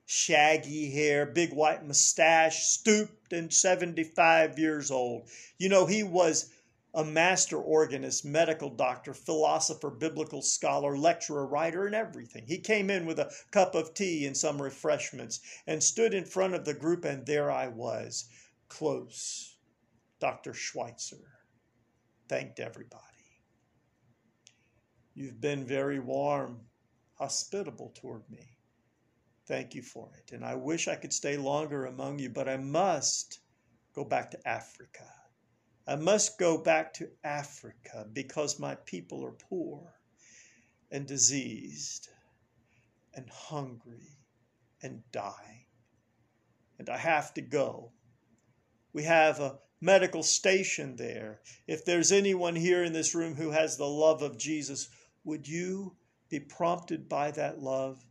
shaggy 0.05 0.91
hair, 0.91 1.25
big 1.25 1.53
white 1.53 1.85
mustache, 1.85 2.65
stooped 2.65 3.31
and 3.31 3.53
75 3.53 4.59
years 4.59 4.91
old. 4.91 5.29
You 5.57 5.69
know, 5.69 5.85
he 5.85 6.03
was 6.03 6.49
a 6.93 7.05
master 7.05 7.57
organist, 7.57 8.25
medical 8.25 8.69
doctor, 8.69 9.13
philosopher, 9.13 9.89
biblical 9.89 10.41
scholar, 10.41 10.97
lecturer, 10.97 11.45
writer, 11.45 11.85
and 11.85 11.95
everything. 11.95 12.45
He 12.45 12.57
came 12.57 12.89
in 12.89 13.05
with 13.05 13.19
a 13.19 13.31
cup 13.51 13.75
of 13.75 13.93
tea 13.93 14.25
and 14.25 14.35
some 14.35 14.61
refreshments 14.61 15.39
and 15.67 15.81
stood 15.81 16.13
in 16.13 16.25
front 16.25 16.53
of 16.53 16.65
the 16.65 16.73
group, 16.73 17.05
and 17.05 17.25
there 17.25 17.49
I 17.49 17.69
was, 17.69 18.25
close. 18.67 19.57
Dr. 20.19 20.53
Schweitzer 20.53 21.31
thanked 22.27 22.59
everybody. 22.59 23.01
You've 25.13 25.41
been 25.41 25.65
very 25.65 25.99
warm, 25.99 26.61
hospitable 27.15 27.93
toward 27.95 28.29
me. 28.29 28.57
Thank 29.47 29.75
you 29.75 29.81
for 29.81 30.09
it. 30.17 30.31
And 30.31 30.45
I 30.45 30.55
wish 30.55 30.87
I 30.87 30.95
could 30.95 31.11
stay 31.11 31.37
longer 31.37 31.85
among 31.85 32.19
you, 32.19 32.29
but 32.29 32.47
I 32.47 32.57
must 32.57 33.39
go 33.93 34.05
back 34.05 34.31
to 34.31 34.47
Africa. 34.47 35.20
I 35.91 35.95
must 35.97 36.37
go 36.37 36.57
back 36.57 36.93
to 36.93 37.09
Africa 37.21 38.07
because 38.13 38.61
my 38.61 38.75
people 38.75 39.25
are 39.25 39.33
poor 39.33 39.93
and 40.89 41.05
diseased 41.05 42.07
and 43.13 43.29
hungry 43.29 44.15
and 44.81 45.03
dying. 45.11 45.65
And 46.79 46.89
I 46.89 46.95
have 46.95 47.33
to 47.33 47.41
go. 47.41 47.91
We 48.93 49.03
have 49.03 49.41
a 49.41 49.59
medical 49.81 50.23
station 50.23 50.95
there. 50.95 51.41
If 51.67 51.83
there's 51.83 52.13
anyone 52.13 52.55
here 52.55 52.85
in 52.85 52.93
this 52.93 53.13
room 53.13 53.35
who 53.35 53.51
has 53.51 53.75
the 53.75 53.83
love 53.83 54.21
of 54.21 54.37
Jesus, 54.37 54.87
would 55.25 55.45
you 55.45 55.97
be 56.29 56.39
prompted 56.39 57.09
by 57.09 57.31
that 57.31 57.59
love 57.59 58.01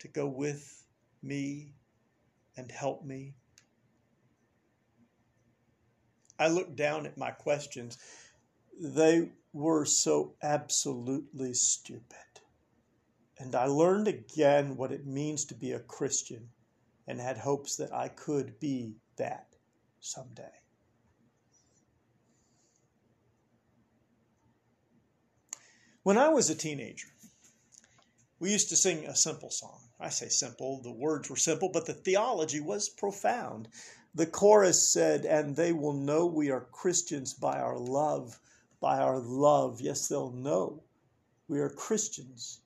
to 0.00 0.08
go 0.08 0.26
with 0.26 0.84
me 1.22 1.76
and 2.58 2.70
help 2.70 3.06
me? 3.06 3.36
I 6.38 6.48
looked 6.48 6.76
down 6.76 7.06
at 7.06 7.18
my 7.18 7.30
questions. 7.30 7.98
They 8.80 9.30
were 9.52 9.84
so 9.84 10.34
absolutely 10.42 11.54
stupid. 11.54 12.18
And 13.38 13.54
I 13.54 13.66
learned 13.66 14.08
again 14.08 14.76
what 14.76 14.92
it 14.92 15.06
means 15.06 15.44
to 15.46 15.54
be 15.54 15.72
a 15.72 15.80
Christian 15.80 16.48
and 17.06 17.20
had 17.20 17.38
hopes 17.38 17.76
that 17.76 17.92
I 17.92 18.08
could 18.08 18.58
be 18.60 18.94
that 19.16 19.46
someday. 20.00 20.52
When 26.02 26.18
I 26.18 26.28
was 26.30 26.50
a 26.50 26.54
teenager, 26.54 27.08
we 28.40 28.50
used 28.50 28.70
to 28.70 28.76
sing 28.76 29.06
a 29.06 29.14
simple 29.14 29.50
song. 29.50 29.80
I 30.00 30.08
say 30.08 30.28
simple, 30.28 30.82
the 30.82 30.90
words 30.90 31.30
were 31.30 31.36
simple, 31.36 31.68
but 31.68 31.86
the 31.86 31.94
theology 31.94 32.60
was 32.60 32.88
profound. 32.88 33.68
The 34.14 34.26
chorus 34.26 34.88
said, 34.88 35.24
And 35.24 35.56
they 35.56 35.72
will 35.72 35.94
know 35.94 36.26
we 36.26 36.50
are 36.50 36.66
Christians 36.72 37.32
by 37.32 37.58
our 37.60 37.78
love, 37.78 38.38
by 38.80 38.98
our 38.98 39.18
love. 39.18 39.80
Yes, 39.80 40.08
they'll 40.08 40.32
know 40.32 40.82
we 41.48 41.60
are 41.60 41.70
Christians 41.70 42.60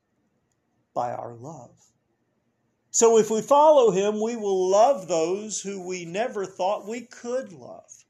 by 0.94 1.12
our 1.12 1.34
love. 1.34 1.76
So 2.90 3.18
if 3.18 3.30
we 3.30 3.42
follow 3.42 3.90
him, 3.90 4.20
we 4.20 4.36
will 4.36 4.70
love 4.70 5.06
those 5.06 5.60
who 5.60 5.86
we 5.86 6.04
never 6.04 6.46
thought 6.46 6.88
we 6.88 7.02
could 7.02 7.52
love. 7.52 8.05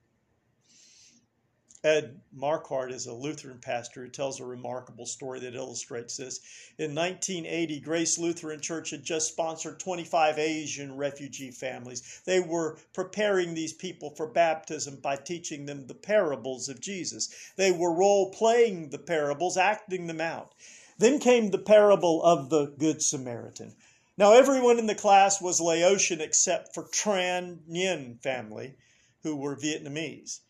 Ed 1.86 2.20
Markquart 2.36 2.90
is 2.90 3.06
a 3.06 3.14
Lutheran 3.14 3.60
pastor 3.60 4.02
who 4.02 4.08
tells 4.08 4.40
a 4.40 4.44
remarkable 4.44 5.06
story 5.06 5.38
that 5.38 5.54
illustrates 5.54 6.16
this. 6.16 6.40
In 6.78 6.96
1980, 6.96 7.78
Grace 7.78 8.18
Lutheran 8.18 8.60
Church 8.60 8.90
had 8.90 9.04
just 9.04 9.28
sponsored 9.28 9.78
25 9.78 10.36
Asian 10.36 10.96
refugee 10.96 11.52
families. 11.52 12.22
They 12.24 12.40
were 12.40 12.80
preparing 12.92 13.54
these 13.54 13.72
people 13.72 14.10
for 14.16 14.26
baptism 14.26 14.96
by 14.96 15.14
teaching 15.14 15.66
them 15.66 15.86
the 15.86 15.94
parables 15.94 16.68
of 16.68 16.80
Jesus. 16.80 17.32
They 17.54 17.70
were 17.70 17.94
role 17.94 18.32
playing 18.32 18.90
the 18.90 18.98
parables, 18.98 19.56
acting 19.56 20.08
them 20.08 20.20
out. 20.20 20.56
Then 20.98 21.20
came 21.20 21.52
the 21.52 21.58
parable 21.58 22.20
of 22.24 22.50
the 22.50 22.66
Good 22.66 23.00
Samaritan. 23.00 23.76
Now, 24.18 24.32
everyone 24.32 24.80
in 24.80 24.86
the 24.86 24.96
class 24.96 25.40
was 25.40 25.60
Laotian 25.60 26.20
except 26.20 26.74
for 26.74 26.82
Tran 26.88 27.58
Nguyen 27.70 28.20
family, 28.20 28.74
who 29.22 29.36
were 29.36 29.54
Vietnamese. 29.54 30.40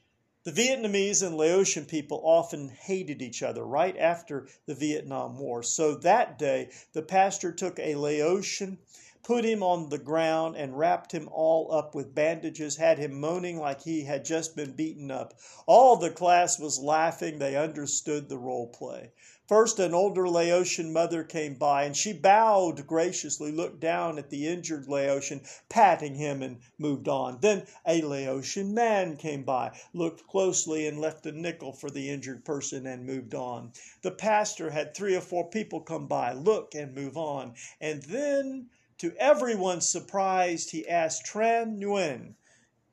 The 0.47 0.53
Vietnamese 0.53 1.27
and 1.27 1.37
Laotian 1.37 1.87
people 1.87 2.21
often 2.23 2.69
hated 2.69 3.21
each 3.21 3.43
other 3.43 3.67
right 3.67 3.97
after 3.99 4.47
the 4.67 4.77
Vietnam 4.77 5.37
War. 5.37 5.65
So 5.65 5.97
that 5.97 6.39
day, 6.39 6.71
the 6.93 7.03
pastor 7.03 7.51
took 7.51 7.81
a 7.81 7.97
Laotian, 7.97 8.79
put 9.27 9.45
him 9.45 9.61
on 9.61 9.89
the 9.89 9.99
ground, 9.99 10.55
and 10.57 10.79
wrapped 10.79 11.11
him 11.11 11.29
all 11.33 11.73
up 11.73 11.97
with 11.97 12.15
bandages, 12.15 12.77
had 12.77 12.97
him 12.97 13.19
moaning 13.19 13.59
like 13.59 13.83
he 13.83 14.05
had 14.05 14.25
just 14.25 14.55
been 14.55 14.71
beaten 14.71 15.11
up. 15.11 15.35
All 15.67 15.97
the 15.97 16.11
class 16.11 16.61
was 16.61 16.79
laughing. 16.79 17.41
They 17.41 17.57
understood 17.57 18.29
the 18.29 18.39
role 18.39 18.69
play. 18.69 19.11
First, 19.49 19.81
an 19.81 19.95
older 19.95 20.29
Laotian 20.29 20.93
mother 20.93 21.25
came 21.25 21.55
by, 21.55 21.83
and 21.83 21.97
she 21.97 22.13
bowed 22.13 22.87
graciously, 22.87 23.51
looked 23.51 23.81
down 23.81 24.17
at 24.17 24.31
the 24.31 24.47
injured 24.47 24.87
Laotian, 24.87 25.41
patting 25.69 26.15
him, 26.15 26.41
and 26.41 26.59
moved 26.79 27.09
on. 27.09 27.39
Then 27.41 27.67
a 27.85 28.03
Laotian 28.03 28.75
man 28.75 29.17
came 29.17 29.43
by, 29.43 29.77
looked 29.93 30.29
closely, 30.29 30.87
and 30.87 31.01
left 31.01 31.27
a 31.27 31.33
nickel 31.33 31.73
for 31.73 31.91
the 31.91 32.11
injured 32.11 32.45
person, 32.45 32.87
and 32.87 33.05
moved 33.05 33.35
on. 33.35 33.73
The 34.03 34.13
pastor 34.13 34.71
had 34.71 34.95
three 34.95 35.17
or 35.17 35.21
four 35.21 35.49
people 35.51 35.81
come 35.81 36.07
by, 36.07 36.33
look, 36.33 36.77
and 36.77 36.95
move 36.95 37.17
on. 37.17 37.55
And 37.81 38.03
then, 38.05 38.71
to 38.99 39.15
everyone's 39.17 39.89
surprise, 39.89 40.71
he 40.71 40.89
asked 40.89 41.27
Tran 41.27 41.79
Nguyen 41.79 42.35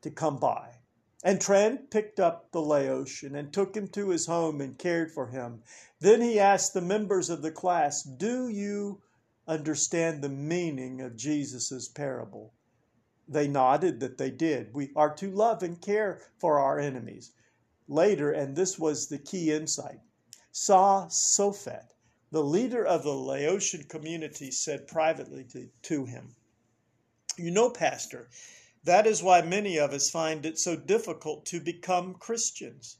to 0.02 0.12
come 0.12 0.38
by. 0.38 0.80
And 1.24 1.40
Tran 1.40 1.90
picked 1.90 2.20
up 2.20 2.52
the 2.52 2.62
Laotian 2.62 3.34
and 3.36 3.54
took 3.54 3.78
him 3.78 3.88
to 3.90 4.10
his 4.10 4.26
home 4.26 4.60
and 4.60 4.78
cared 4.78 5.12
for 5.12 5.28
him. 5.28 5.64
Then 6.00 6.20
he 6.22 6.38
asked 6.38 6.74
the 6.74 6.82
members 6.82 7.30
of 7.30 7.42
the 7.42 7.52
class, 7.52 8.04
Do 8.04 8.50
you 8.50 9.02
understand 9.48 10.22
the 10.22 10.30
meaning 10.30 11.00
of 11.00 11.16
Jesus' 11.16 11.88
parable? 11.88 12.54
They 13.26 13.48
nodded 13.48 14.02
that 14.02 14.18
they 14.18 14.32
did. 14.32 14.74
We 14.74 14.92
are 14.98 15.16
to 15.16 15.32
love 15.32 15.64
and 15.64 15.80
care 15.80 16.20
for 16.38 16.60
our 16.60 16.78
enemies. 16.78 17.32
Later, 17.88 18.32
and 18.32 18.58
this 18.58 18.78
was 18.78 19.08
the 19.08 19.18
key 19.18 19.50
insight, 19.50 20.02
Sa 20.52 21.08
Sophet, 21.08 21.93
the 22.34 22.44
leader 22.44 22.84
of 22.84 23.04
the 23.04 23.14
Laotian 23.14 23.84
community, 23.84 24.50
said 24.50 24.88
privately 24.88 25.44
to, 25.44 25.70
to 25.84 26.06
him, 26.06 26.36
You 27.38 27.52
know, 27.52 27.70
Pastor, 27.70 28.28
that 28.84 29.06
is 29.06 29.22
why 29.22 29.44
many 29.44 29.78
of 29.78 29.94
us 29.94 30.10
find 30.10 30.44
it 30.44 30.58
so 30.58 30.76
difficult 30.76 31.46
to 31.46 31.60
become 31.60 32.16
Christians. 32.16 32.98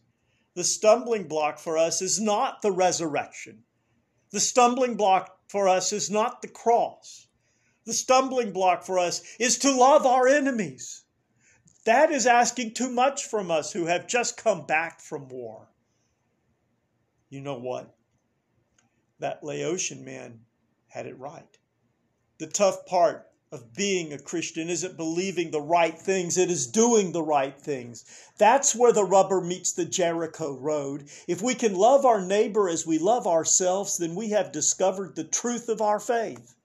The 0.54 0.64
stumbling 0.64 1.28
block 1.28 1.58
for 1.58 1.80
us 1.80 2.00
is 2.00 2.22
not 2.22 2.62
the 2.62 2.72
resurrection. 2.72 3.64
The 4.30 4.40
stumbling 4.40 4.98
block 4.98 5.40
for 5.48 5.68
us 5.68 5.92
is 5.92 6.12
not 6.12 6.44
the 6.44 6.48
cross. 6.48 7.26
The 7.86 7.94
stumbling 7.94 8.54
block 8.54 8.84
for 8.84 9.00
us 9.00 9.24
is 9.40 9.58
to 9.60 9.76
love 9.76 10.06
our 10.06 10.28
enemies. 10.28 11.06
That 11.86 12.12
is 12.12 12.28
asking 12.28 12.76
too 12.76 12.92
much 12.92 13.26
from 13.26 13.50
us 13.50 13.74
who 13.74 13.88
have 13.88 14.06
just 14.06 14.38
come 14.38 14.68
back 14.68 15.02
from 15.02 15.28
war. 15.28 15.70
You 17.32 17.42
know 17.42 17.58
what? 17.58 17.96
That 19.24 19.42
Laotian 19.42 20.04
man 20.04 20.42
had 20.88 21.06
it 21.06 21.18
right. 21.18 21.58
The 22.40 22.48
tough 22.48 22.86
part 22.86 23.32
of 23.54 23.74
being 23.74 24.12
a 24.12 24.20
Christian 24.20 24.68
isn't 24.68 24.98
believing 24.98 25.50
the 25.50 25.62
right 25.62 25.98
things, 25.98 26.38
it 26.38 26.52
is 26.52 26.68
doing 26.68 27.14
the 27.14 27.24
right 27.24 27.58
things. 27.58 28.04
That's 28.38 28.76
where 28.76 28.92
the 28.92 29.06
rubber 29.06 29.40
meets 29.40 29.72
the 29.72 29.86
Jericho 29.86 30.52
road. 30.58 31.10
If 31.26 31.42
we 31.42 31.56
can 31.56 31.74
love 31.74 32.06
our 32.06 32.20
neighbor 32.20 32.68
as 32.68 32.86
we 32.86 32.98
love 32.98 33.26
ourselves, 33.26 33.98
then 33.98 34.14
we 34.14 34.32
have 34.32 34.52
discovered 34.52 35.16
the 35.16 35.24
truth 35.24 35.70
of 35.70 35.80
our 35.80 36.02
faith. 36.02 36.56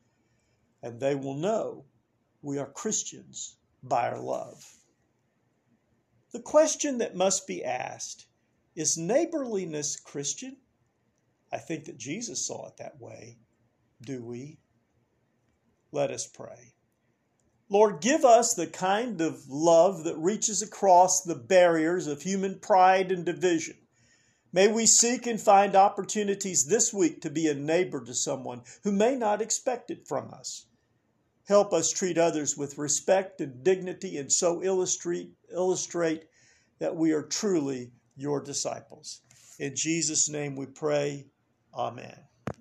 And 0.82 0.98
they 0.98 1.14
will 1.14 1.34
know 1.34 1.84
we 2.42 2.58
are 2.58 2.66
Christians 2.66 3.56
by 3.84 4.08
our 4.08 4.18
love. 4.18 4.66
The 6.32 6.42
question 6.42 6.98
that 6.98 7.14
must 7.14 7.46
be 7.46 7.64
asked 7.64 8.26
is 8.74 8.98
neighborliness 8.98 9.94
Christian? 9.94 10.56
I 11.52 11.58
think 11.58 11.86
that 11.86 11.98
Jesus 11.98 12.46
saw 12.46 12.68
it 12.68 12.76
that 12.78 13.00
way. 13.00 13.38
Do 14.02 14.22
we? 14.22 14.58
Let 15.92 16.10
us 16.10 16.26
pray. 16.26 16.74
Lord, 17.70 18.00
give 18.00 18.24
us 18.24 18.54
the 18.54 18.66
kind 18.66 19.20
of 19.20 19.48
love 19.48 20.04
that 20.04 20.16
reaches 20.16 20.62
across 20.62 21.22
the 21.22 21.34
barriers 21.34 22.06
of 22.06 22.22
human 22.22 22.58
pride 22.60 23.12
and 23.12 23.24
division. 23.24 23.76
May 24.52 24.68
we 24.68 24.86
seek 24.86 25.26
and 25.26 25.40
find 25.40 25.76
opportunities 25.76 26.64
this 26.64 26.92
week 26.92 27.20
to 27.20 27.30
be 27.30 27.46
a 27.48 27.54
neighbor 27.54 28.02
to 28.02 28.14
someone 28.14 28.62
who 28.82 28.92
may 28.92 29.14
not 29.14 29.42
expect 29.42 29.90
it 29.90 30.08
from 30.08 30.32
us. 30.32 30.66
Help 31.46 31.72
us 31.74 31.90
treat 31.90 32.16
others 32.16 32.56
with 32.56 32.78
respect 32.78 33.40
and 33.40 33.62
dignity 33.62 34.16
and 34.16 34.32
so 34.32 34.62
illustrate, 34.62 35.32
illustrate 35.52 36.24
that 36.78 36.96
we 36.96 37.12
are 37.12 37.22
truly 37.22 37.92
your 38.16 38.42
disciples. 38.42 39.20
In 39.58 39.74
Jesus' 39.74 40.28
name 40.28 40.56
we 40.56 40.66
pray. 40.66 41.26
Amen. 41.78 42.27